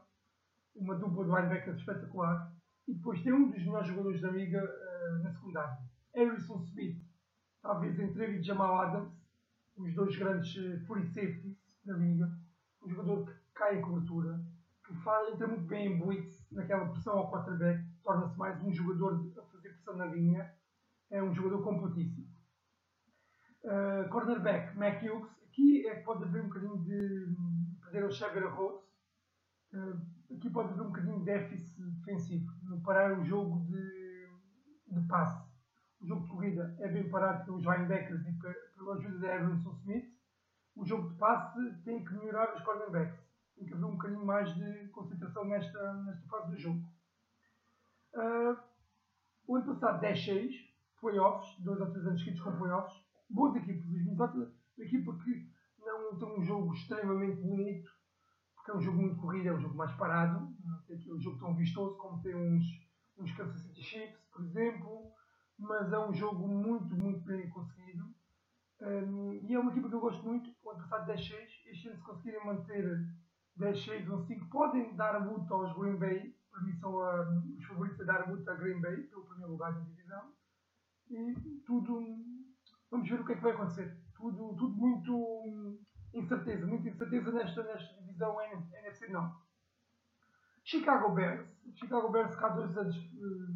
uma 0.74 0.94
dupla 0.96 1.24
de 1.24 1.30
linebackers 1.30 1.78
espetacular. 1.78 2.52
E 2.86 2.92
depois 2.92 3.22
tem 3.22 3.32
um 3.32 3.50
dos 3.50 3.58
melhores 3.58 3.88
jogadores 3.88 4.20
da 4.20 4.30
liga 4.30 4.62
uh, 4.62 5.22
na 5.22 5.30
secundária, 5.32 5.78
Harrison 6.14 6.62
Smith, 6.64 7.02
talvez 7.62 7.98
entre 7.98 8.22
ele 8.22 8.38
e 8.38 8.42
Jamal 8.42 8.78
Adams, 8.82 9.14
os 9.78 9.94
dois 9.94 10.14
grandes 10.16 10.54
uh, 10.56 10.86
free 10.86 11.06
safeties 11.06 11.56
da 11.86 11.94
liga. 11.94 12.30
Um 12.82 12.90
jogador 12.90 13.24
que 13.24 13.32
cai 13.54 13.78
em 13.78 13.82
cobertura, 13.82 14.38
que 14.86 14.94
faz, 14.96 15.32
entra 15.32 15.48
muito 15.48 15.64
bem 15.64 15.86
em 15.86 15.98
blitz, 15.98 16.46
naquela 16.52 16.90
pressão 16.90 17.16
ao 17.16 17.32
quarterback, 17.32 17.82
torna-se 18.02 18.38
mais 18.38 18.62
um 18.62 18.70
jogador 18.70 19.32
a 19.38 19.42
fazer 19.44 19.70
pressão 19.70 19.96
na 19.96 20.04
linha, 20.04 20.52
é 21.10 21.22
um 21.22 21.32
jogador 21.32 21.62
completíssimo. 21.62 22.33
Uh, 23.64 24.06
cornerback, 24.10 24.76
Mac 24.76 25.02
Hughes, 25.02 25.26
aqui 25.46 25.86
é 25.86 25.94
que 25.96 26.04
pode 26.04 26.22
haver 26.22 26.42
um 26.42 26.48
bocadinho 26.48 26.84
de 26.84 27.34
perder 27.80 28.04
o 28.04 28.12
Xavier 28.12 28.54
Rhodes, 28.54 28.84
uh, 29.72 30.34
aqui 30.36 30.50
pode 30.50 30.68
haver 30.68 30.82
um 30.82 30.88
bocadinho 30.88 31.18
de 31.20 31.24
déficit 31.24 31.82
defensivo, 31.82 32.52
no 32.64 32.82
parar 32.82 33.18
o 33.18 33.24
jogo 33.24 33.64
de, 33.64 34.28
de 34.88 35.08
passe. 35.08 35.42
O 35.98 36.06
jogo 36.06 36.24
de 36.24 36.28
corrida 36.28 36.76
é 36.78 36.88
bem 36.88 37.08
parado 37.08 37.46
pelos 37.46 37.64
linebackers 37.64 38.26
e 38.26 38.32
pela 38.76 38.96
ajuda 38.96 39.18
de 39.18 39.26
Evanson 39.26 39.72
Smith. 39.80 40.12
O 40.76 40.84
jogo 40.84 41.08
de 41.08 41.16
passe 41.16 41.74
tem 41.84 42.04
que 42.04 42.12
melhorar 42.12 42.54
os 42.54 42.62
cornerbacks. 42.62 43.18
Tem 43.56 43.66
que 43.66 43.72
haver 43.72 43.86
um 43.86 43.92
bocadinho 43.92 44.26
mais 44.26 44.54
de 44.54 44.88
concentração 44.88 45.46
nesta, 45.46 45.94
nesta 46.04 46.26
fase 46.28 46.50
do 46.50 46.58
jogo. 46.58 46.86
Uh, 48.12 48.58
o 49.46 49.56
ano 49.56 49.66
passado 49.66 50.02
10-6, 50.02 50.52
playoffs, 51.00 51.58
dois 51.60 51.80
ou 51.80 51.90
três 51.90 52.06
anos 52.06 52.20
seguidos 52.20 52.42
com 52.42 52.58
playoffs. 52.58 53.03
Boas 53.30 53.56
equipas, 53.56 53.84
os 53.84 54.04
Minnesota, 54.04 54.52
uma 54.76 54.84
equipa 54.84 55.16
que 55.18 55.48
não 55.78 56.16
tem 56.18 56.38
um 56.38 56.42
jogo 56.42 56.72
extremamente 56.74 57.40
bonito, 57.40 57.90
porque 58.54 58.70
é 58.70 58.74
um 58.76 58.80
jogo 58.80 58.98
muito 58.98 59.20
corrido, 59.20 59.48
é 59.48 59.52
um 59.52 59.60
jogo 59.60 59.76
mais 59.76 59.92
parado, 59.92 60.54
não 60.64 60.82
tem 60.82 61.12
um 61.12 61.20
jogo 61.20 61.38
tão 61.38 61.54
vistoso 61.54 61.96
como 61.96 62.22
tem 62.22 62.34
uns, 62.34 62.64
uns 63.18 63.32
Kansas 63.32 63.60
City 63.62 63.82
Chiefs, 63.82 64.20
por 64.32 64.44
exemplo, 64.44 65.12
mas 65.58 65.92
é 65.92 65.98
um 65.98 66.12
jogo 66.12 66.48
muito, 66.48 66.94
muito 66.96 67.20
bem 67.24 67.48
conseguido. 67.50 68.04
Um, 68.80 69.32
e 69.42 69.54
é 69.54 69.58
uma 69.58 69.70
equipa 69.70 69.88
que 69.88 69.94
eu 69.94 70.00
gosto 70.00 70.22
muito. 70.24 70.50
O 70.62 70.70
ano 70.70 70.80
passado 70.80 71.10
10-6, 71.10 71.32
este 71.66 71.88
ano 71.88 71.96
se 71.96 72.04
conseguirem 72.04 72.44
manter 72.44 72.84
10-6 73.58 74.10
ou 74.10 74.18
5, 74.26 74.48
podem 74.48 74.94
dar 74.96 75.14
a 75.14 75.24
luta 75.24 75.54
aos 75.54 75.72
Green 75.78 75.96
Bay. 75.96 76.34
Para 76.50 76.62
mim 76.62 76.72
são 76.74 76.94
uh, 76.94 77.56
os 77.56 77.64
favoritos 77.64 78.00
a 78.00 78.04
dar 78.04 78.22
a 78.22 78.30
luta 78.30 78.52
a 78.52 78.56
Green 78.56 78.80
Bay, 78.80 78.96
pelo 79.04 79.24
primeiro 79.24 79.52
lugar 79.52 79.72
da 79.72 79.80
divisão. 79.80 80.32
E 81.10 81.34
tudo. 81.64 82.43
Vamos 82.94 83.08
ver 83.08 83.20
o 83.20 83.24
que 83.24 83.32
é 83.32 83.34
que 83.34 83.42
vai 83.42 83.50
acontecer. 83.50 83.92
Tudo, 84.14 84.54
tudo 84.54 84.76
muito 84.76 85.80
incerteza, 86.14 86.64
muita 86.64 86.88
incerteza 86.88 87.32
nesta, 87.32 87.64
nesta 87.64 87.92
divisão 88.00 88.40
NFC 88.40 89.08
não. 89.08 89.34
Chicago 90.62 91.12
Bears. 91.12 91.44
Chicago 91.74 92.08
Bears, 92.10 92.36
que 92.36 92.44
há 92.44 92.48
dois 92.50 92.78
anos 92.78 92.96
uh, 92.96 93.52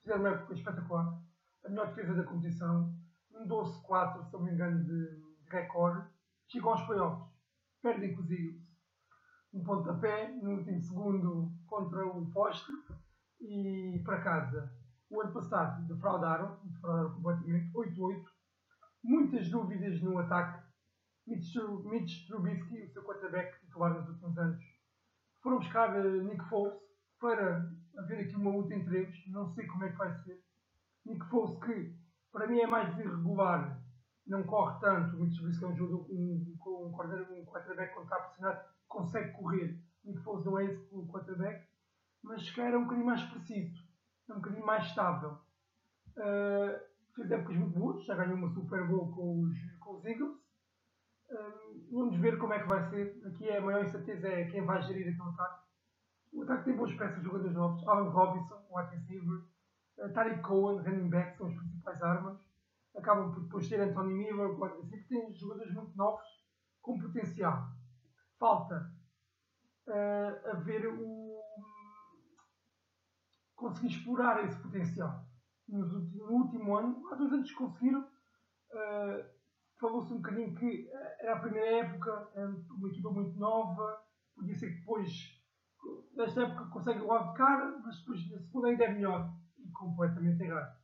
fizeram 0.00 0.20
uma 0.20 0.30
época 0.30 0.54
espetacular. 0.54 1.22
A 1.66 1.68
melhor 1.68 1.88
defesa 1.88 2.14
da 2.14 2.24
competição. 2.24 2.96
Um 3.32 3.46
12-4, 3.46 4.24
se 4.24 4.32
não 4.32 4.42
me 4.42 4.52
engano, 4.52 4.82
de 4.82 5.22
recorde. 5.50 6.08
Chegam 6.48 6.70
aos 6.70 6.86
playoffs. 6.86 7.34
Perdem 7.82 8.14
com 8.14 8.22
os 8.22 8.30
Eagles. 8.30 8.62
Um 9.52 9.62
pontapé 9.62 10.34
no 10.42 10.52
último 10.52 10.80
segundo 10.80 11.52
contra 11.66 12.06
o 12.06 12.32
poste. 12.32 12.72
E 13.42 14.00
para 14.06 14.22
casa. 14.22 14.72
O 15.10 15.20
ano 15.20 15.34
passado 15.34 15.86
defraudaram, 15.86 16.58
defraudaram 16.64 17.14
completamente, 17.14 17.70
8-8. 17.74 18.33
Muitas 19.04 19.50
dúvidas 19.50 20.00
no 20.00 20.18
ataque. 20.18 20.64
Mitch 21.26 22.26
Trubisky, 22.26 22.84
o 22.84 22.88
seu 22.90 23.02
quarterback 23.04 23.60
titular 23.60 23.92
nos 23.92 24.08
últimos 24.08 24.38
anos, 24.38 24.64
foram 25.42 25.58
buscar 25.58 25.94
uh, 25.94 26.22
Nick 26.22 26.42
Foles 26.48 26.74
para 27.20 27.70
haver 27.98 28.20
aqui 28.20 28.34
uma 28.34 28.50
luta 28.50 28.74
entre 28.74 29.00
eles. 29.00 29.28
Não 29.28 29.46
sei 29.52 29.66
como 29.66 29.84
é 29.84 29.92
que 29.92 29.98
vai 29.98 30.10
ser. 30.22 30.42
Nick 31.04 31.22
Foles, 31.26 31.62
que 31.62 31.94
para 32.32 32.46
mim 32.46 32.60
é 32.60 32.66
mais 32.66 32.98
irregular, 32.98 33.78
não 34.26 34.42
corre 34.42 34.80
tanto. 34.80 35.18
Vezes 35.18 35.58
que 35.58 35.64
é 35.64 35.68
um 35.68 35.76
jogo 35.76 36.06
um, 36.10 36.56
um, 36.66 36.86
um 36.86 37.44
quarterback 37.44 37.92
quando 37.92 38.04
está 38.04 38.16
pressionado, 38.16 38.64
consegue 38.88 39.32
correr. 39.32 39.78
Nick 40.02 40.22
Foles 40.22 40.46
não 40.46 40.58
é 40.58 40.64
esse 40.64 40.88
o 40.94 41.06
quarterback, 41.08 41.68
mas 42.22 42.42
se 42.42 42.54
calhar 42.54 42.72
é 42.72 42.78
um 42.78 42.84
bocadinho 42.84 43.06
mais 43.06 43.22
preciso, 43.24 43.86
é 44.30 44.32
um 44.32 44.36
bocadinho 44.36 44.64
mais 44.64 44.86
estável. 44.86 45.38
Uh, 46.16 46.93
fez 47.14 47.30
épocas 47.30 47.56
muito 47.56 47.78
boas, 47.78 48.04
já 48.04 48.14
ganhou 48.14 48.36
uma 48.36 48.52
Super 48.52 48.86
Bowl 48.88 49.12
com 49.14 49.42
os, 49.42 49.58
com 49.78 49.96
os 49.96 50.04
Eagles. 50.04 50.36
Uh, 51.30 51.92
vamos 51.92 52.16
ver 52.18 52.38
como 52.38 52.52
é 52.52 52.60
que 52.60 52.68
vai 52.68 52.88
ser. 52.90 53.20
Aqui 53.26 53.50
a 53.50 53.60
maior 53.60 53.84
incerteza 53.84 54.28
é 54.28 54.50
quem 54.50 54.64
vai 54.64 54.82
gerir 54.82 55.12
aquele 55.12 55.30
ataque. 55.30 55.64
O 56.32 56.42
ataque 56.42 56.64
tem 56.64 56.76
boas 56.76 56.94
peças 56.94 57.18
de 57.18 57.24
jogadores 57.24 57.54
novos. 57.54 57.86
Alan 57.88 58.10
Robinson, 58.10 58.60
o 58.68 58.80
receiver. 58.80 59.44
Uh, 59.98 60.12
Tariq 60.12 60.42
Cohen, 60.42 60.82
running 60.82 61.08
back, 61.08 61.36
são 61.36 61.46
as 61.46 61.54
principais 61.54 62.02
armas. 62.02 62.38
Acabam 62.96 63.32
por 63.32 63.42
depois 63.42 63.68
ter 63.68 63.80
Anthony 63.80 64.14
Miller, 64.14 64.58
receiver. 64.58 65.08
Tem 65.08 65.34
jogadores 65.34 65.74
muito 65.74 65.96
novos 65.96 66.24
com 66.82 67.00
potencial. 67.00 67.68
Falta 68.38 68.92
uh, 69.88 70.50
a 70.50 70.54
ver 70.60 70.86
o. 70.86 71.40
conseguir 73.54 73.94
explorar 73.94 74.44
esse 74.44 74.60
potencial. 74.60 75.24
No, 75.68 76.30
último 76.30 76.76
ano, 76.76 77.06
há 77.10 77.14
dois 77.14 77.32
anos 77.32 77.50
conseguiram. 77.52 78.00
Uh, 78.00 79.34
Falou-se 79.80 80.12
um 80.12 80.16
bocadinho 80.16 80.54
que 80.54 80.88
era 81.18 81.34
a 81.34 81.40
primeira 81.40 81.84
época, 81.84 82.30
uma 82.70 82.88
equipa 82.88 83.10
muito 83.10 83.36
nova, 83.38 84.00
podia 84.34 84.54
ser 84.54 84.70
que 84.70 84.78
depois 84.78 85.10
nesta 86.16 86.42
época 86.42 86.70
consegue 86.70 87.00
o 87.00 87.18
de 87.18 87.34
cara, 87.34 87.78
mas 87.84 87.98
depois 87.98 88.30
na 88.30 88.38
segunda 88.38 88.68
ainda 88.68 88.84
é 88.84 88.92
melhor. 88.92 89.34
E 89.58 89.70
completamente 89.72 90.42
errado. 90.42 90.76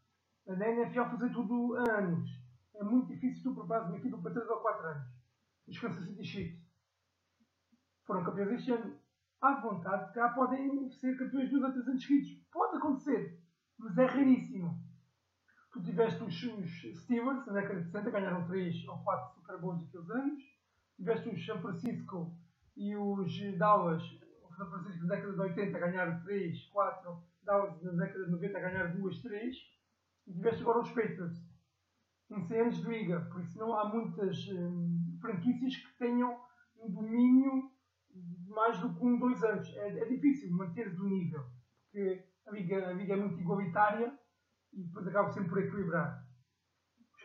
Na 0.46 0.68
NFL 0.68 1.04
fazer 1.04 1.32
tudo 1.32 1.76
há 1.76 1.98
anos. 1.98 2.28
É 2.74 2.82
muito 2.82 3.08
difícil 3.08 3.42
tu 3.42 3.54
preparares 3.54 3.88
uma 3.88 3.98
equipa 3.98 4.18
para 4.18 4.32
3 4.32 4.48
ou 4.48 4.60
4 4.60 4.86
anos. 4.86 5.08
Os 5.68 5.78
Kansas 5.78 6.04
City 6.04 6.24
Chiefs 6.24 6.60
foram 8.06 8.24
campeões 8.24 8.52
este 8.52 8.72
ano. 8.72 8.98
À 9.40 9.54
vontade, 9.60 10.12
cá 10.12 10.30
podem 10.30 10.90
ser 10.90 11.16
campeões 11.16 11.50
dos 11.50 11.62
outros 11.62 11.88
anos 11.88 12.02
seguidos. 12.04 12.42
Pode 12.52 12.76
acontecer, 12.76 13.39
mas 13.80 13.98
é 13.98 14.06
raríssimo. 14.06 14.78
Tu 15.72 15.82
tiveste 15.82 16.22
os, 16.22 16.42
os 16.42 17.02
Steelers 17.02 17.46
na 17.46 17.52
década 17.54 17.80
de 17.80 17.86
60, 17.86 18.10
ganharam 18.10 18.46
3 18.46 18.88
ou 18.88 18.98
4 18.98 19.34
Super 19.34 19.60
Bowls 19.60 19.82
naqueles 19.82 20.10
anos. 20.10 20.42
Tiveste 20.96 21.28
os 21.28 21.46
San 21.46 21.60
Francisco 21.60 22.36
e 22.76 22.94
os 22.96 23.58
Dallas 23.58 24.02
São 24.56 24.68
Francisco 24.68 25.06
na 25.06 25.14
década 25.14 25.32
de 25.32 25.40
80 25.40 25.76
a 25.76 25.80
ganhar 25.80 26.22
3, 26.22 26.66
4, 26.66 27.22
Dallas 27.42 27.82
na 27.82 27.92
década 27.92 28.24
de 28.26 28.30
90 28.32 28.58
a 28.58 28.60
ganhar 28.60 28.86
2, 28.94 29.22
3, 29.22 29.56
e 30.26 30.32
tiveste 30.34 30.62
agora 30.62 30.80
os 30.80 30.90
Patriots 30.90 31.50
em 32.30 32.42
100 32.42 32.60
anos 32.60 32.76
de 32.76 32.88
liga, 32.88 33.20
por 33.22 33.40
isso 33.40 33.58
não 33.58 33.74
há 33.74 33.88
muitas 33.88 34.46
hum, 34.48 35.18
franquícias 35.20 35.76
que 35.76 35.98
tenham 35.98 36.38
um 36.78 36.90
domínio 36.90 37.70
de 38.14 38.50
mais 38.50 38.78
do 38.78 38.94
que 38.94 39.04
um, 39.04 39.18
dois 39.18 39.42
anos. 39.42 39.68
É, 39.76 40.00
é 40.00 40.04
difícil 40.04 40.52
manter 40.52 40.88
o 40.88 41.04
nível, 41.04 41.44
porque 41.90 42.29
a 42.46 42.50
liga, 42.52 42.88
a 42.88 42.92
liga 42.92 43.14
é 43.14 43.16
muito 43.16 43.40
igualitária 43.40 44.18
e 44.72 44.82
depois 44.82 45.06
acaba 45.06 45.30
sempre 45.30 45.50
por 45.50 45.58
equilibrar. 45.58 46.24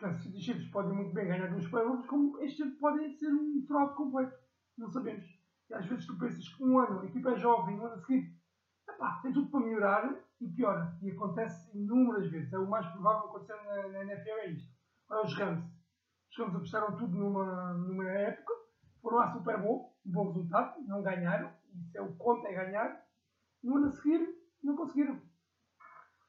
Os 0.02 0.22
City 0.22 0.42
Chiefs 0.42 0.70
podem 0.72 0.94
muito 0.94 1.14
bem 1.14 1.28
ganhar 1.28 1.54
uns 1.54 1.70
playoffs, 1.70 2.06
como 2.08 2.38
este 2.42 2.66
podem 2.80 3.10
ser 3.14 3.32
um 3.34 3.64
fraude 3.66 3.96
completo. 3.96 4.36
Não 4.78 4.90
sabemos. 4.90 5.26
E 5.70 5.74
às 5.74 5.86
vezes 5.86 6.06
tu 6.06 6.18
pensas 6.20 6.48
que 6.50 6.64
um 6.64 6.78
ano 6.80 7.00
a 7.00 7.06
equipa 7.06 7.32
é 7.32 7.38
jovem, 7.38 7.80
um 7.80 7.86
ano 7.86 8.02
seguinte, 8.02 8.38
epá, 8.90 9.20
tem 9.22 9.32
tudo 9.32 9.50
para 9.50 9.62
melhorar 9.62 10.26
e 10.42 10.50
piora. 10.50 10.98
E 11.02 11.12
acontece 11.12 11.78
inúmeras 11.78 12.30
vezes. 12.30 12.52
É 12.52 12.60
o 12.60 12.70
mais 12.70 12.86
provável 12.88 13.30
acontecer 13.30 13.56
na, 13.64 13.88
na 13.88 14.02
NFL 14.04 14.30
é 14.30 14.52
isto. 14.52 14.76
Olha 15.10 15.24
os 15.24 15.38
Rams. 15.38 15.66
Os 16.30 16.38
Rams 16.38 16.56
apostaram 16.56 16.98
tudo 16.98 17.16
numa, 17.16 17.74
numa 17.74 18.10
época, 18.10 18.54
foram 19.02 19.20
à 19.22 19.32
Super 19.32 19.62
Bowl, 19.62 19.96
um 20.06 20.12
bom 20.12 20.28
resultado, 20.28 20.82
não 20.88 21.02
ganharam. 21.02 21.54
Isso 21.74 21.98
é 21.98 22.02
o 22.02 22.16
conto 22.16 22.46
é 22.48 22.54
ganhar. 22.54 23.02
No 23.64 23.78
ano 23.78 23.88
a 23.88 23.92
seguir, 23.92 24.28
não 24.66 24.76
conseguiram. 24.76 25.22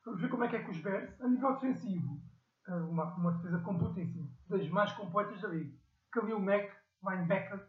Vamos 0.04 0.20
ver 0.20 0.28
como 0.28 0.44
é 0.44 0.48
que 0.48 0.56
é 0.56 0.62
com 0.62 0.70
os 0.70 0.80
Bears. 0.80 1.20
A 1.20 1.28
nível 1.28 1.54
defensivo, 1.54 2.20
uma, 2.68 3.14
uma 3.16 3.32
defesa 3.32 3.58
completíssima, 3.60 4.28
das 4.48 4.68
mais 4.68 4.92
completas 4.92 5.40
da 5.40 5.48
liga. 5.48 5.76
Khalil 6.12 6.40
Mack, 6.40 6.72
linebacker, 7.02 7.68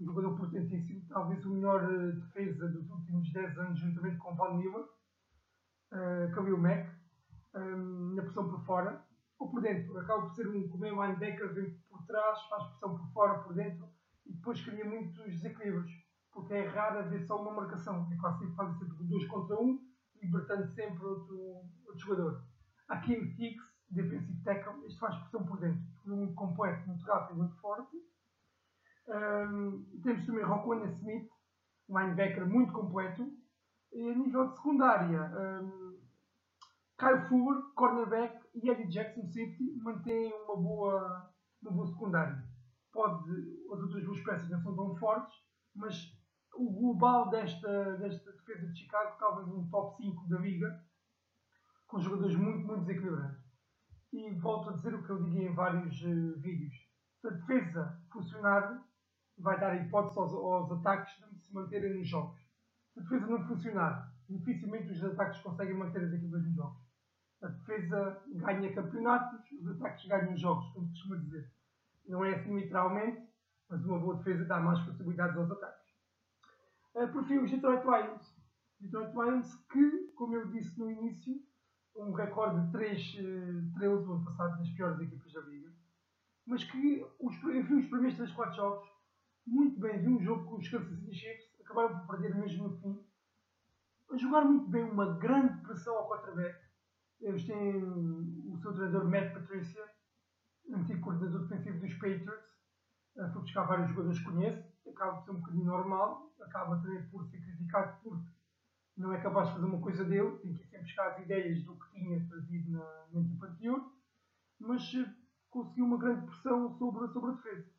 um 0.00 0.04
jogador 0.04 0.36
potentíssimo, 0.36 1.02
talvez 1.08 1.44
o 1.44 1.54
melhor 1.54 1.84
uh, 1.84 2.12
defesa 2.12 2.68
dos 2.68 2.90
últimos 2.90 3.32
10 3.32 3.58
anos, 3.58 3.78
juntamente 3.78 4.18
com 4.18 4.34
Von 4.34 4.56
Miller, 4.56 4.84
uh, 5.92 6.34
Khalil 6.34 6.58
Mack, 6.58 6.90
um, 7.54 8.14
na 8.14 8.22
pressão 8.22 8.48
por 8.48 8.60
fora, 8.64 9.04
ou 9.38 9.50
por 9.50 9.62
dentro, 9.62 9.96
acaba 9.98 10.22
por 10.22 10.34
ser 10.34 10.48
um 10.48 10.68
como 10.68 10.84
é 10.84 10.90
linebacker, 10.90 11.54
vem 11.54 11.70
por 11.88 12.04
trás, 12.06 12.42
faz 12.48 12.64
pressão 12.70 12.96
por 12.96 13.12
fora, 13.12 13.38
por 13.40 13.54
dentro, 13.54 13.88
e 14.26 14.32
depois 14.32 14.60
cria 14.64 14.84
muitos 14.84 15.16
desequilíbrios, 15.16 15.92
porque 16.32 16.54
é 16.54 16.66
raro 16.68 17.08
ver 17.08 17.20
só 17.20 17.40
uma 17.40 17.52
marcação, 17.52 18.08
é 18.10 18.16
quase 18.16 18.40
sempre 18.40 18.56
fazem 18.56 18.74
sempre 18.78 19.04
dois 19.04 19.26
contra 19.26 19.56
um, 19.60 19.78
libertando 20.24 20.66
sempre 20.74 21.04
outro, 21.04 21.36
outro 21.86 21.98
jogador. 21.98 22.44
Aqui 22.88 23.14
o 23.14 23.34
Tix, 23.34 23.62
defensive 23.90 24.42
tackle, 24.42 24.84
este 24.86 24.98
faz 24.98 25.16
pressão 25.16 25.44
por 25.44 25.58
dentro, 25.58 25.82
muito 26.04 26.34
completo, 26.34 26.86
muito 26.86 27.04
rápido, 27.04 27.38
muito 27.38 27.56
forte, 27.60 27.96
um, 29.06 29.84
temos 30.02 30.24
também 30.24 30.44
Roquan 30.44 30.84
Smith, 30.86 31.28
linebacker 31.88 32.46
muito 32.46 32.72
completo. 32.72 33.30
E 33.92 34.10
a 34.10 34.14
nível 34.14 34.48
de 34.48 34.56
secundária, 34.56 35.30
um, 35.62 35.98
Kyle 36.98 37.28
Fuller, 37.28 37.62
cornerback 37.74 38.44
e 38.54 38.68
Eddie 38.68 38.88
Jackson, 38.88 39.26
safety, 39.26 39.76
mantêm 39.76 40.32
uma 40.44 40.56
boa, 40.56 41.30
uma 41.62 41.70
boa 41.70 41.86
secundária. 41.86 42.44
Pode, 42.92 43.30
as 43.72 43.80
outras 43.80 44.04
duas 44.04 44.20
peças 44.24 44.48
não 44.48 44.62
são 44.62 44.74
tão 44.74 44.96
fortes, 44.96 45.36
mas 45.74 46.13
o 46.56 46.70
global 46.70 47.30
desta, 47.30 47.96
desta 47.96 48.32
defesa 48.32 48.66
de 48.68 48.78
Chicago, 48.78 49.16
talvez 49.18 49.48
um 49.48 49.68
top 49.68 49.96
5 50.02 50.28
da 50.28 50.38
liga, 50.38 50.84
com 51.86 52.00
jogadores 52.00 52.36
muito, 52.36 52.66
muito 52.66 52.84
desequilibrados. 52.84 53.42
E 54.12 54.30
volto 54.34 54.70
a 54.70 54.72
dizer 54.74 54.94
o 54.94 55.02
que 55.02 55.10
eu 55.10 55.22
digo 55.22 55.38
em 55.38 55.54
vários 55.54 56.00
uh, 56.02 56.40
vídeos. 56.40 56.74
Se 57.20 57.28
a 57.28 57.30
defesa 57.30 58.00
funcionar, 58.12 58.84
vai 59.38 59.58
dar 59.58 59.74
hipótese 59.74 60.18
aos, 60.18 60.32
aos 60.32 60.72
ataques 60.72 61.14
de 61.32 61.40
se 61.40 61.54
manterem 61.54 61.98
nos 61.98 62.08
jogos. 62.08 62.40
Se 62.92 63.00
a 63.00 63.02
defesa 63.02 63.26
não 63.26 63.46
funcionar, 63.46 64.12
dificilmente 64.28 64.92
os 64.92 65.02
ataques 65.04 65.40
conseguem 65.40 65.76
manter 65.76 66.04
as 66.04 66.12
equipas 66.12 66.42
nos 66.44 66.54
jogos. 66.54 66.84
A 67.42 67.48
defesa 67.48 68.22
ganha 68.28 68.72
campeonatos, 68.72 69.40
os 69.60 69.68
ataques 69.76 70.06
ganham 70.06 70.36
jogos, 70.36 70.66
como 70.72 70.88
costuma 70.88 71.16
dizer. 71.16 71.52
Não 72.06 72.24
é 72.24 72.34
assim 72.34 72.54
literalmente, 72.54 73.28
mas 73.68 73.84
uma 73.84 73.98
boa 73.98 74.16
defesa 74.16 74.44
dá 74.44 74.60
mais 74.60 74.78
possibilidades 74.80 75.36
aos 75.36 75.50
ataques. 75.50 75.83
Uh, 76.94 77.12
por 77.12 77.24
fim, 77.26 77.38
os 77.38 77.50
Detroit 77.50 77.84
Lions. 77.84 78.34
Detroit 78.80 79.12
Lions 79.14 79.54
que, 79.72 80.12
como 80.14 80.36
eu 80.36 80.48
disse 80.50 80.78
no 80.78 80.90
início, 80.90 81.34
um 81.96 82.12
recorde 82.12 82.66
de 82.66 82.72
3 82.72 82.98
uh, 82.98 83.78
13 83.78 84.04
no 84.04 84.14
ano 84.14 84.24
passado 84.24 84.58
das 84.58 84.70
piores 84.70 85.00
equipas 85.00 85.32
da 85.32 85.40
liga, 85.42 85.72
mas 86.46 86.64
que 86.64 87.04
os, 87.20 87.42
eu 87.42 87.64
vi 87.64 87.74
os 87.74 87.86
primeiros 87.86 88.16
3, 88.16 88.32
4 88.32 88.54
jogos 88.54 88.88
muito 89.46 89.78
bem. 89.80 90.00
Vi 90.00 90.08
um 90.08 90.22
jogo 90.22 90.44
com 90.48 90.56
os 90.56 90.68
Kansas 90.68 90.98
City 90.98 91.14
Chiefs, 91.14 91.60
acabaram 91.60 91.98
por 92.00 92.16
perder 92.18 92.34
mesmo 92.36 92.68
no 92.68 92.80
fim. 92.80 93.04
A 94.10 94.16
jogar 94.16 94.44
muito 94.44 94.68
bem, 94.68 94.84
uma 94.84 95.18
grande 95.18 95.60
pressão 95.62 95.96
ao 95.96 96.08
quarterback. 96.08 96.58
Eles 97.20 97.46
têm 97.46 97.82
o 97.82 98.58
seu 98.60 98.72
treinador 98.72 99.08
Matt 99.08 99.32
Patricia, 99.32 99.82
antigo 100.72 101.00
coordenador 101.00 101.46
defensivo 101.46 101.80
dos 101.80 101.94
Patriots, 101.94 102.50
uh, 103.16 103.32
foi 103.32 103.42
buscar 103.42 103.64
vários 103.64 103.88
jogadores 103.90 104.18
que 104.18 104.24
conhece, 104.24 104.73
acaba 104.90 105.16
por 105.16 105.24
ser 105.24 105.30
um 105.32 105.40
bocadinho 105.40 105.64
normal, 105.64 106.32
acaba 106.40 106.76
também 106.80 107.02
por 107.08 107.24
ser 107.26 107.40
criticado 107.40 107.98
porque 108.02 108.34
não 108.96 109.12
é 109.12 109.20
capaz 109.20 109.48
de 109.48 109.54
fazer 109.54 109.66
uma 109.66 109.80
coisa 109.80 110.04
dele, 110.04 110.38
tem 110.38 110.54
que 110.54 110.62
ir 110.62 110.66
sempre 110.66 110.82
buscar 110.82 111.08
as 111.08 111.18
ideias 111.18 111.62
do 111.64 111.76
que 111.76 111.90
tinha 111.92 112.28
trazido 112.28 112.70
na, 112.70 113.06
na 113.12 113.20
equipa 113.20 113.46
anterior, 113.46 113.92
mas 114.60 114.94
uh, 114.94 115.06
conseguiu 115.50 115.84
uma 115.84 115.98
grande 115.98 116.26
pressão 116.26 116.70
sobre, 116.78 117.08
sobre 117.08 117.30
a 117.30 117.34
defesa, 117.34 117.70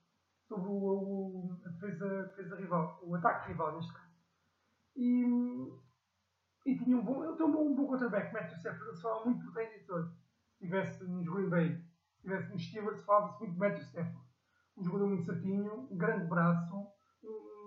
sobre 0.47 0.67
o, 0.67 0.73
o, 0.73 1.59
a, 1.65 1.69
defesa, 1.69 2.19
a 2.19 2.23
defesa 2.23 2.55
rival, 2.57 2.99
o 3.03 3.15
ataque 3.15 3.47
rival 3.47 3.75
neste 3.75 3.93
caso. 3.93 4.15
E, 4.95 5.23
e 6.65 6.77
tinha 6.77 6.97
um 6.97 7.03
bom, 7.03 7.23
ele 7.23 7.37
tem 7.37 7.45
um 7.45 7.51
bom, 7.51 7.75
bom 7.75 7.87
quarterback, 7.87 8.33
Matthew 8.33 8.57
Stafford, 8.57 8.95
se 8.95 9.01
fala 9.01 9.25
muito 9.25 9.51
bem 9.53 9.69
de 9.71 9.85
todo. 9.85 10.09
Se 10.09 10.65
estivesse 10.65 11.03
nos 11.05 11.25
Green 11.25 11.49
Bay, 11.49 11.75
se 11.75 12.15
estivesse 12.17 12.51
nos 12.51 12.65
Steelers, 12.65 13.05
falava-se 13.05 13.39
muito 13.39 13.53
de 13.53 13.59
Matthew 13.59 13.83
Stafford. 13.83 14.25
Um 14.77 14.83
jogador 14.83 15.07
muito 15.07 15.25
certinho, 15.25 15.87
um 15.89 15.97
grande 15.97 16.27
braço, 16.27 16.87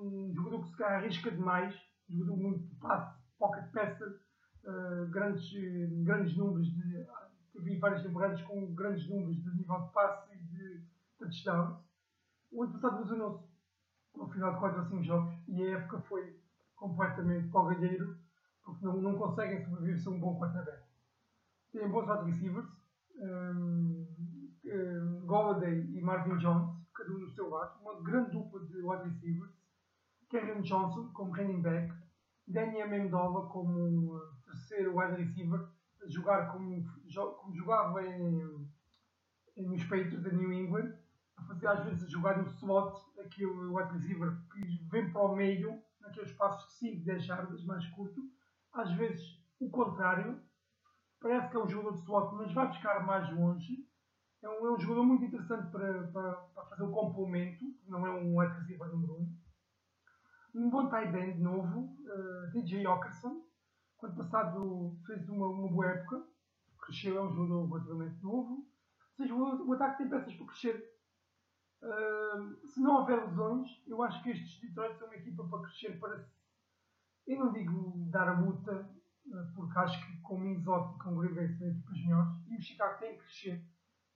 um 0.02 0.32
jogador 0.34 0.62
que 0.64 0.76
se 0.76 0.82
arrisca 0.82 1.30
demais, 1.30 1.74
jogador 2.08 2.36
muito 2.36 2.74
passe, 2.76 3.18
pocket 3.38 3.70
passer, 3.72 4.20
uh, 4.64 5.10
grandes, 5.10 5.50
grandes 6.04 6.36
números 6.36 6.66
de. 6.66 7.06
Tive 7.52 7.78
várias 7.78 8.02
temporadas 8.02 8.40
com 8.42 8.72
grandes 8.72 9.08
números 9.08 9.42
de 9.42 9.50
nível 9.56 9.80
de 9.80 9.92
passe 9.92 10.32
e 10.32 10.38
de 10.38 10.84
touchdowns. 11.18 11.78
O 12.52 12.62
ano 12.62 12.72
passado 12.72 13.00
lesionou-se 13.00 13.48
no 14.14 14.28
final 14.28 14.54
de 14.54 14.60
4 14.60 14.78
ou 14.78 14.86
5 14.86 15.02
jogos 15.02 15.34
e 15.48 15.62
a 15.64 15.78
época 15.78 16.00
foi 16.02 16.38
completamente 16.76 17.48
para 17.48 17.60
o 17.60 17.66
galheiro 17.66 18.16
porque 18.68 18.84
não, 18.84 19.00
não 19.00 19.18
conseguem 19.18 19.64
sobreviver 19.64 19.98
sem 19.98 20.12
um 20.12 20.20
bom 20.20 20.38
quarterback. 20.38 20.82
Têm 21.72 21.88
bons 21.88 22.06
wide 22.08 22.30
receivers, 22.30 22.68
um, 23.16 24.06
um, 24.66 25.26
Golladay 25.26 25.86
e 25.96 26.00
Marvin 26.02 26.36
Jones, 26.36 26.77
no 27.12 27.28
seu 27.28 27.48
lado, 27.48 27.80
uma 27.80 28.00
grande 28.02 28.32
dupla 28.32 28.60
de 28.66 28.82
wide 28.82 29.04
receivers, 29.04 29.52
Kevin 30.28 30.62
Johnson 30.62 31.10
como 31.12 31.34
running 31.34 31.62
back, 31.62 31.92
Daniel 32.46 32.88
Mendola 32.88 33.46
como 33.48 34.20
terceiro 34.44 34.96
wide 34.96 35.22
receiver, 35.22 35.68
a 36.02 36.08
jogar 36.08 36.52
como, 36.52 36.84
como 37.38 37.54
jogava 37.54 38.02
em, 38.06 38.68
em, 39.56 39.68
nos 39.68 39.82
de 39.82 40.34
New 40.34 40.52
England, 40.52 40.94
a 41.36 41.42
fazer 41.44 41.66
às 41.66 41.84
vezes 41.84 42.10
jogar 42.10 42.38
no 42.38 42.48
slot, 42.48 43.00
aquele 43.20 43.46
wide 43.46 43.92
receiver 43.92 44.36
que 44.52 44.88
vem 44.90 45.10
para 45.12 45.22
o 45.22 45.36
meio, 45.36 45.82
naqueles 46.00 46.32
passos 46.32 46.66
de 46.72 46.78
5, 46.90 47.04
10 47.04 47.24
jardas 47.24 47.64
mais 47.64 47.86
curto, 47.90 48.20
às 48.72 48.90
vezes 48.92 49.38
o 49.60 49.68
contrário, 49.70 50.40
parece 51.20 51.50
que 51.50 51.56
é 51.56 51.60
um 51.60 51.68
jogador 51.68 51.92
de 51.92 52.02
slot, 52.02 52.34
mas 52.36 52.52
vai 52.52 52.68
buscar 52.68 53.04
mais 53.04 53.30
longe. 53.34 53.87
É 54.42 54.48
um, 54.48 54.66
é 54.66 54.72
um 54.72 54.78
jogador 54.78 55.04
muito 55.04 55.24
interessante 55.24 55.70
para, 55.70 56.06
para, 56.08 56.32
para 56.32 56.64
fazer 56.66 56.84
o 56.84 56.92
complemento, 56.92 57.64
não 57.86 58.06
é 58.06 58.10
um 58.10 58.38
receiver 58.38 58.88
número 58.88 59.14
1. 59.14 59.38
Um. 60.54 60.70
bom 60.70 60.88
tight 60.88 61.14
end 61.16 61.40
novo, 61.40 61.80
uh, 61.80 62.50
DJ 62.52 62.86
Okerson, 62.86 63.42
quando 63.96 64.16
passado 64.16 64.96
fez 65.06 65.28
uma, 65.28 65.48
uma 65.48 65.68
boa 65.68 65.86
época, 65.86 66.24
cresceu, 66.80 67.18
é 67.18 67.22
um 67.22 67.34
jogador 67.34 67.66
relativamente 67.66 68.22
novo. 68.22 68.54
Ou 68.54 69.16
seja, 69.16 69.34
o, 69.34 69.68
o 69.68 69.72
ataque 69.72 69.98
tem 69.98 70.08
peças 70.08 70.34
para 70.34 70.46
crescer. 70.46 70.98
Uh, 71.82 72.66
se 72.66 72.80
não 72.80 73.00
houver 73.00 73.24
lesões, 73.24 73.68
eu 73.86 74.02
acho 74.02 74.22
que 74.22 74.30
estes 74.30 74.60
Detroit 74.60 74.96
são 74.98 75.08
uma 75.08 75.16
equipa 75.16 75.44
para 75.44 75.62
crescer 75.62 75.98
para 75.98 76.28
eu 77.28 77.44
não 77.44 77.52
digo 77.52 77.92
dar 78.10 78.26
a 78.26 78.40
luta, 78.40 78.88
porque 79.54 79.78
acho 79.78 80.06
que 80.06 80.20
com 80.22 80.36
o 80.36 80.40
Minnesota 80.40 80.94
e 80.96 80.98
com 80.98 81.10
o 81.10 81.18
Green 81.18 81.34
Bay 81.34 81.48
são 81.58 81.68
equipas 81.68 81.98
melhores, 81.98 82.32
e 82.48 82.56
o 82.56 82.62
Chicago 82.62 82.98
tem 82.98 83.12
que 83.12 83.22
crescer. 83.22 83.62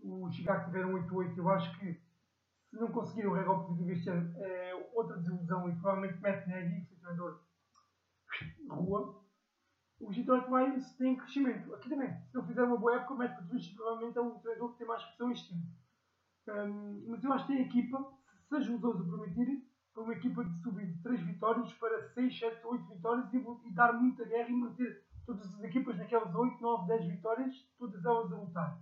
O 0.02 0.30
Chicago 0.30 0.64
tiveram 0.66 0.92
8-8, 0.94 1.36
eu 1.36 1.48
acho 1.50 1.78
que 1.78 1.94
se 2.70 2.76
não 2.76 2.90
conseguir 2.90 3.26
o 3.26 3.34
recorde 3.34 3.66
positivo 3.66 3.90
este 3.90 4.10
ano 4.10 4.34
é 4.38 4.90
outra 4.94 5.18
desilusão 5.18 5.68
e 5.68 5.72
provavelmente 5.72 6.20
Matt 6.20 6.46
Nagy, 6.46 6.88
o 6.90 6.96
treinador 6.96 7.40
rua. 8.68 9.22
Os 10.00 10.16
Detroit 10.16 10.48
Lions 10.48 10.92
têm 10.96 11.16
crescimento. 11.16 11.74
Aqui 11.74 11.88
também, 11.88 12.12
se 12.26 12.34
não 12.34 12.44
fizer 12.44 12.64
uma 12.64 12.76
boa 12.76 12.96
época, 12.96 13.14
o 13.14 13.18
Matt 13.18 13.36
Patricia 13.36 13.76
provavelmente 13.76 14.18
é 14.18 14.20
o 14.20 14.38
treinador 14.40 14.72
que 14.72 14.78
tem 14.78 14.86
mais 14.86 15.04
pressão 15.04 15.30
este 15.30 15.54
ano. 15.54 15.62
Um, 16.48 17.04
mas 17.08 17.22
eu 17.22 17.32
acho 17.32 17.46
que 17.46 17.52
tem 17.52 17.62
equipa, 17.62 18.12
se 18.48 18.56
as 18.56 18.66
lesões 18.66 19.00
o 19.00 19.04
permitirem, 19.04 19.64
para 19.94 20.02
uma 20.02 20.14
equipa 20.14 20.44
de 20.44 20.56
subir 20.62 20.86
de 20.86 21.02
3 21.02 21.20
vitórias 21.20 21.72
para 21.74 22.02
6, 22.14 22.38
7, 22.38 22.66
8 22.66 22.88
vitórias 22.88 23.32
e, 23.32 23.36
e, 23.36 23.72
dar 23.74 23.92
muita 23.92 24.24
guerra 24.24 24.48
e 24.48 24.52
manter 24.52 25.04
todas 25.26 25.54
as 25.54 25.62
equipas 25.62 25.96
naquelas 25.98 26.34
8, 26.34 26.60
9, 26.60 26.88
10 26.88 27.06
vitórias, 27.06 27.54
todas 27.78 28.04
elas 28.04 28.32
a 28.32 28.36
lutar. 28.36 28.80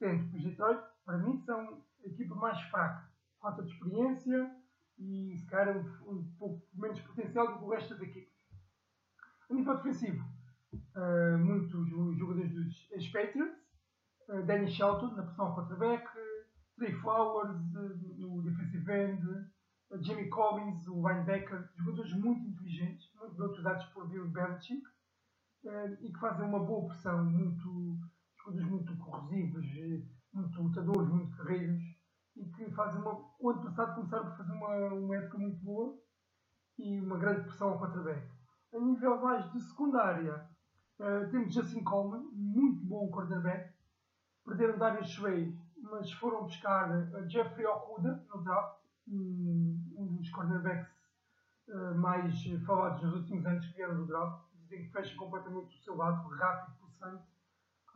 Que 0.00 0.36
os 0.36 0.42
Detroit, 0.42 0.82
para 1.04 1.18
mim, 1.18 1.38
são 1.38 1.82
a 2.04 2.08
equipa 2.08 2.34
mais 2.34 2.60
fraca. 2.62 3.08
Falta 3.40 3.62
de 3.62 3.70
experiência 3.70 4.50
e 4.98 5.36
se 5.36 5.46
calhar 5.46 5.76
um, 5.76 6.10
um 6.10 6.24
pouco 6.38 6.66
menos 6.74 7.00
potencial 7.00 7.46
do 7.46 7.58
que 7.58 7.64
o 7.64 7.70
resto 7.70 7.90
das 7.90 8.02
equipas. 8.02 8.34
A 9.48 9.54
nível 9.54 9.76
defensivo, 9.76 10.24
uh, 10.72 11.38
muitos 11.38 11.88
jogadores 12.18 12.52
dos 12.52 13.08
Patriots, 13.08 13.56
uh, 14.28 14.42
Danny 14.44 14.68
Shelton 14.68 15.14
na 15.14 15.22
ao 15.38 15.54
quarterback, 15.54 16.06
Trey 16.76 16.92
Flowers 16.94 17.60
uh, 17.74 18.18
no 18.18 18.42
defensive 18.42 18.90
end, 18.90 19.50
Jamie 19.98 20.28
Collins, 20.28 20.86
o 20.86 21.06
linebacker, 21.08 21.68
jogadores 21.76 22.12
muito 22.14 22.46
inteligentes, 22.46 23.10
muito 23.20 23.34
bem 23.36 23.46
utilizados 23.48 23.84
por 23.86 24.08
Bill 24.08 24.28
Belichick 24.28 24.82
eh, 25.64 25.98
e 26.00 26.12
que 26.12 26.18
fazem 26.20 26.46
uma 26.46 26.60
boa 26.60 26.88
pressão, 26.88 27.24
muito, 27.24 27.98
jogadores 28.44 28.70
muito 28.70 28.96
corrosivos, 28.98 29.66
eh, 29.76 30.02
muito 30.32 30.62
lutadores, 30.62 31.08
muito 31.08 31.36
guerreiros 31.36 31.82
e 32.36 32.44
que 32.44 32.70
fazem 32.72 33.00
uma. 33.00 33.12
O 33.38 33.50
ano 33.50 33.62
passado 33.62 33.94
começaram 33.94 34.28
a 34.28 34.36
fazer 34.36 34.52
uma, 34.52 34.94
uma 34.94 35.16
época 35.16 35.38
muito 35.38 35.62
boa 35.62 35.98
e 36.78 37.00
uma 37.00 37.18
grande 37.18 37.42
pressão 37.42 37.70
ao 37.70 37.78
quarterback. 37.78 38.26
A 38.72 38.78
nível 38.78 39.20
mais 39.20 39.50
de 39.52 39.60
secundária, 39.60 40.48
uh, 41.00 41.30
temos 41.30 41.52
Justin 41.52 41.82
Coleman, 41.82 42.30
muito 42.32 42.84
bom 42.84 43.10
quarterback. 43.10 43.74
Perderam 44.44 44.78
Darius 44.78 45.10
Sway, 45.10 45.54
mas 45.82 46.10
foram 46.12 46.44
buscar 46.44 46.90
uh, 46.90 47.28
Jeffrey 47.28 47.66
Okuda 47.66 48.24
no 48.32 48.42
draft 48.42 48.80
um, 49.08 50.16
dos 50.16 50.30
cornerbacks 50.30 50.92
uh, 51.68 51.94
mais 51.96 52.42
falados 52.64 53.02
nos 53.02 53.14
últimos 53.14 53.44
anos 53.46 53.66
que 53.66 53.76
vieram 53.76 53.96
do 53.96 54.06
draft. 54.06 54.48
Dizem 54.54 54.84
que 54.84 54.92
fecha 54.92 55.16
completamente 55.16 55.76
o 55.76 55.82
seu 55.82 55.96
lado, 55.96 56.28
rápido, 56.28 56.78
pulsante, 56.78 57.24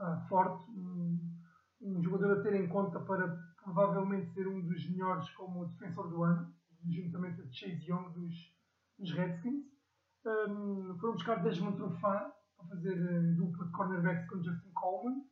uh, 0.00 0.28
forte. 0.28 0.70
Um, 0.70 2.02
jogador 2.02 2.38
a 2.38 2.42
ter 2.42 2.54
em 2.54 2.68
conta 2.68 2.98
para 3.00 3.37
provavelmente 3.62 4.33
ser 4.33 4.48
um 4.48 4.61
dos 4.62 4.90
melhores 4.90 5.28
como 5.30 5.66
defensor 5.66 6.09
do 6.09 6.22
ano, 6.22 6.54
juntamente 6.88 7.40
a 7.42 7.52
Chase 7.52 7.90
Young 7.90 8.12
dos, 8.12 8.35
dos 8.98 9.12
Redskins. 9.12 9.64
Um, 10.24 10.96
foram 10.98 11.14
buscar 11.14 11.42
Desmond 11.42 11.76
Trufant 11.76 12.33
para 12.57 12.68
fazer 12.68 12.94
uh, 12.94 13.37
dupla 13.37 13.66
de 13.66 13.72
cornerbacks 13.72 14.30
com 14.30 14.42
Justin 14.42 14.72
Coleman. 14.72 15.22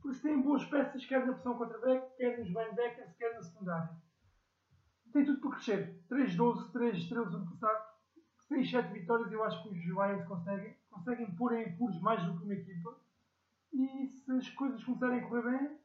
Por 0.00 0.10
isso 0.10 0.22
têm 0.22 0.42
boas 0.42 0.64
peças, 0.64 1.04
quer 1.06 1.24
na 1.24 1.34
pressão 1.34 1.56
quarterback, 1.56 2.16
quer 2.16 2.38
nos 2.38 2.48
linebackers, 2.48 3.12
quer 3.16 3.34
na 3.34 3.42
secundária 3.42 4.02
tem 5.12 5.24
tudo 5.24 5.40
para 5.40 5.50
crescer. 5.50 6.02
3-12, 6.10 6.72
3 6.72 6.96
estrelas 6.96 7.34
ano 7.34 7.46
passado, 7.50 7.84
6, 8.48 8.70
7 8.70 8.92
vitórias, 8.92 9.30
eu 9.30 9.44
acho 9.44 9.62
que 9.62 9.68
os 9.68 9.84
Lions 9.84 10.26
conseguem. 10.26 10.76
Conseguem 10.90 11.34
pôr 11.36 11.52
em 11.54 11.64
apuros 11.64 12.00
mais 12.00 12.22
do 12.24 12.38
que 12.38 12.44
uma 12.44 12.54
equipa. 12.54 12.96
E 13.72 14.06
se 14.06 14.32
as 14.32 14.48
coisas 14.50 14.84
começarem 14.84 15.20
a 15.20 15.28
correr 15.28 15.42
bem, 15.42 15.78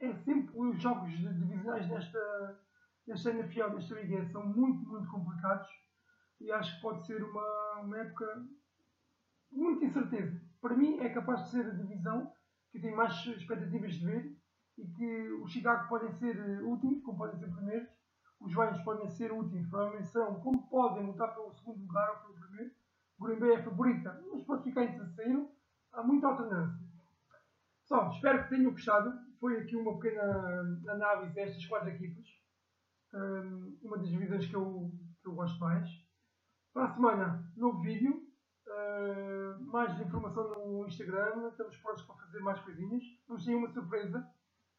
é 0.00 0.14
sempre 0.14 0.52
os 0.56 0.80
jogos 0.80 1.10
divisionais 1.12 1.86
desta, 1.88 2.60
desta 3.06 3.30
NFL, 3.30 3.70
desta 3.70 3.94
liga, 4.00 4.24
são 4.30 4.46
muito, 4.46 4.88
muito 4.88 5.10
complicados. 5.10 5.68
e 6.40 6.50
acho 6.50 6.76
que 6.76 6.82
pode 6.82 7.04
ser 7.06 7.22
uma, 7.22 7.80
uma 7.80 7.98
época 7.98 8.46
de 9.52 9.58
muita 9.58 9.84
incerteza. 9.84 10.40
Para 10.60 10.76
mim 10.76 10.98
é 11.00 11.08
capaz 11.10 11.44
de 11.44 11.50
ser 11.50 11.66
a 11.66 11.74
divisão 11.74 12.32
que 12.70 12.78
eu 12.78 12.82
tenho 12.82 12.96
mais 12.96 13.12
expectativas 13.26 13.94
de 13.94 14.06
ver 14.06 14.36
e 14.78 14.86
que 14.86 15.32
os 15.42 15.50
Chicago 15.50 15.88
podem 15.88 16.12
ser 16.12 16.62
últimos, 16.62 17.02
como 17.02 17.18
podem 17.18 17.38
ser 17.38 17.50
primeiros, 17.50 17.88
os 18.40 18.52
Lions 18.52 18.82
podem 18.82 19.08
ser 19.10 19.32
últimos, 19.32 19.68
provavelmente 19.68 20.08
são, 20.08 20.40
como 20.40 20.66
podem 20.68 21.04
lutar 21.04 21.34
pelo 21.34 21.52
segundo 21.52 21.80
lugar 21.80 22.10
ou 22.10 22.16
pelo 22.16 22.46
primeiro. 22.46 22.72
O 23.18 23.24
Green 23.24 23.38
Bay 23.38 23.52
é 23.52 23.62
favorita, 23.62 24.24
mas 24.32 24.42
pode 24.44 24.64
ficar 24.64 24.84
em 24.84 24.96
terceiro. 24.96 25.50
Há 25.92 26.02
muita 26.02 26.28
alternância. 26.28 26.89
Pessoal, 27.90 28.12
espero 28.12 28.44
que 28.44 28.50
tenham 28.50 28.70
gostado. 28.70 29.12
Foi 29.40 29.58
aqui 29.58 29.74
uma 29.74 29.98
pequena 29.98 30.22
análise 30.90 31.34
destas 31.34 31.66
quatro 31.66 31.88
equipas. 31.88 32.24
Um, 33.12 33.76
uma 33.82 33.98
das 33.98 34.08
divisões 34.08 34.46
que 34.46 34.54
eu, 34.54 34.92
que 35.20 35.28
eu 35.28 35.34
gosto 35.34 35.58
mais. 35.58 35.88
Para 36.72 36.84
a 36.84 36.94
semana, 36.94 37.52
novo 37.56 37.82
vídeo. 37.82 38.14
Uh, 38.68 39.60
mais 39.72 40.00
informação 40.00 40.48
no 40.50 40.86
Instagram. 40.86 41.48
Estamos 41.48 41.76
prontos 41.78 42.04
para 42.04 42.14
fazer 42.14 42.38
mais 42.38 42.60
coisinhas. 42.60 43.02
Vamos 43.26 43.44
ter 43.44 43.56
uma 43.56 43.72
surpresa. 43.72 44.24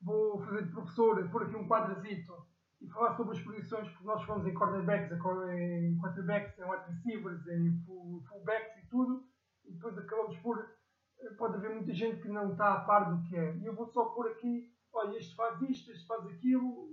Vou 0.01 0.39
fazer 0.45 0.67
de 0.67 0.71
professor, 0.71 1.29
pôr 1.31 1.43
aqui 1.43 1.55
um 1.57 1.67
quadrazito 1.67 2.47
e 2.79 2.89
falar 2.91 3.17
sobre 3.17 3.37
as 3.37 3.43
posições, 3.43 3.89
porque 3.89 4.05
nós 4.05 4.23
fomos 4.23 4.47
em 4.47 4.53
cornerbacks, 4.53 5.11
em 5.11 5.99
quarterbacks, 5.99 6.57
em 6.57 6.63
wide 6.63 6.85
receivers, 6.87 7.45
em 7.45 7.77
fullbacks 7.85 8.85
e 8.85 8.87
tudo, 8.87 9.27
e 9.65 9.73
depois 9.73 9.97
acabamos 9.97 10.37
por. 10.37 10.79
Pode 11.37 11.55
haver 11.55 11.75
muita 11.75 11.93
gente 11.93 12.21
que 12.21 12.29
não 12.29 12.51
está 12.51 12.73
a 12.73 12.79
par 12.81 13.15
do 13.15 13.23
que 13.27 13.35
é. 13.35 13.55
E 13.57 13.65
eu 13.65 13.75
vou 13.75 13.87
só 13.87 14.05
pôr 14.05 14.27
aqui: 14.27 14.71
olha, 14.93 15.17
este 15.17 15.35
faz 15.35 15.61
isto, 15.61 15.91
este 15.91 16.05
faz 16.07 16.25
aquilo, 16.27 16.89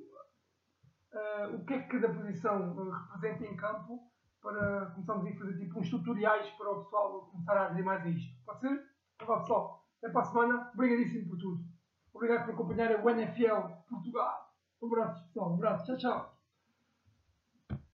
uh, 1.12 1.54
o 1.54 1.64
que 1.64 1.74
é 1.74 1.82
que 1.82 1.88
cada 1.88 2.12
posição 2.12 2.72
uh, 2.76 2.90
representa 2.90 3.46
em 3.46 3.56
campo, 3.56 4.00
para 4.40 4.86
começarmos 4.92 5.26
a 5.26 5.38
fazer 5.38 5.58
tipo 5.58 5.78
uns 5.78 5.90
tutoriais 5.90 6.48
para 6.50 6.70
o 6.70 6.84
pessoal 6.84 7.26
começar 7.30 7.66
a 7.66 7.68
ver 7.68 7.84
mais 7.84 8.02
a 8.04 8.08
isto. 8.08 8.44
Pode 8.44 8.60
ser? 8.60 8.84
Então 9.20 9.40
pessoal, 9.40 9.86
até 9.98 10.12
para 10.12 10.20
a 10.22 10.24
semana, 10.24 10.70
obrigadíssimo 10.74 11.28
por 11.28 11.38
tudo. 11.38 11.64
Obrigado 12.14 12.46
por 12.46 12.54
acompanhar 12.54 13.04
o 13.04 13.10
NFL 13.10 13.68
Portugal. 13.88 14.48
Um 14.80 14.86
abraço, 14.86 15.24
pessoal. 15.26 15.50
Um 15.50 15.54
abraço. 15.54 15.86
Tchau, 15.86 15.96
tchau. 15.96 16.37